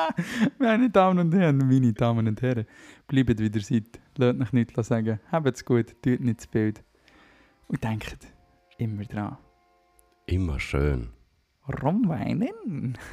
[0.59, 2.65] Meine Damen und Herren, meine Damen und Herren,
[3.07, 3.99] bleibt wie ihr seid.
[4.17, 5.19] Lasst euch nichts sagen.
[5.31, 6.83] Habt's gut, tut nicht zu Bild.
[7.67, 8.17] Und denkt
[8.77, 9.37] immer dran.
[10.25, 11.09] Immer schön.
[11.81, 12.97] Rumweinen.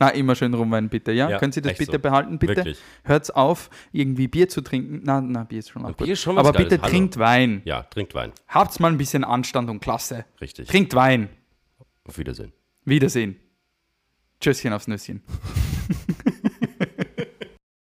[0.00, 1.12] Na, immer schön rumweinen, bitte.
[1.12, 1.98] Ja, Ja, können Sie das bitte so.
[2.00, 2.56] behalten, bitte?
[2.56, 2.78] Wirklich.
[3.04, 5.02] Hört's auf, irgendwie Bier zu trinken.
[5.04, 6.90] Na, na, Bier ist schon auch Bier ist schon was Aber Geiles, bitte hallo.
[6.90, 7.62] trinkt Wein.
[7.64, 8.32] Ja, trinkt Wein.
[8.48, 10.24] Habt's mal ein bisschen Anstand und Klasse.
[10.40, 10.68] Richtig.
[10.68, 11.28] Trinkt Wein.
[12.04, 12.52] Auf Wiedersehen.
[12.84, 13.36] Wiedersehen.
[14.44, 15.22] Tschüsschen aufs Nüsschen.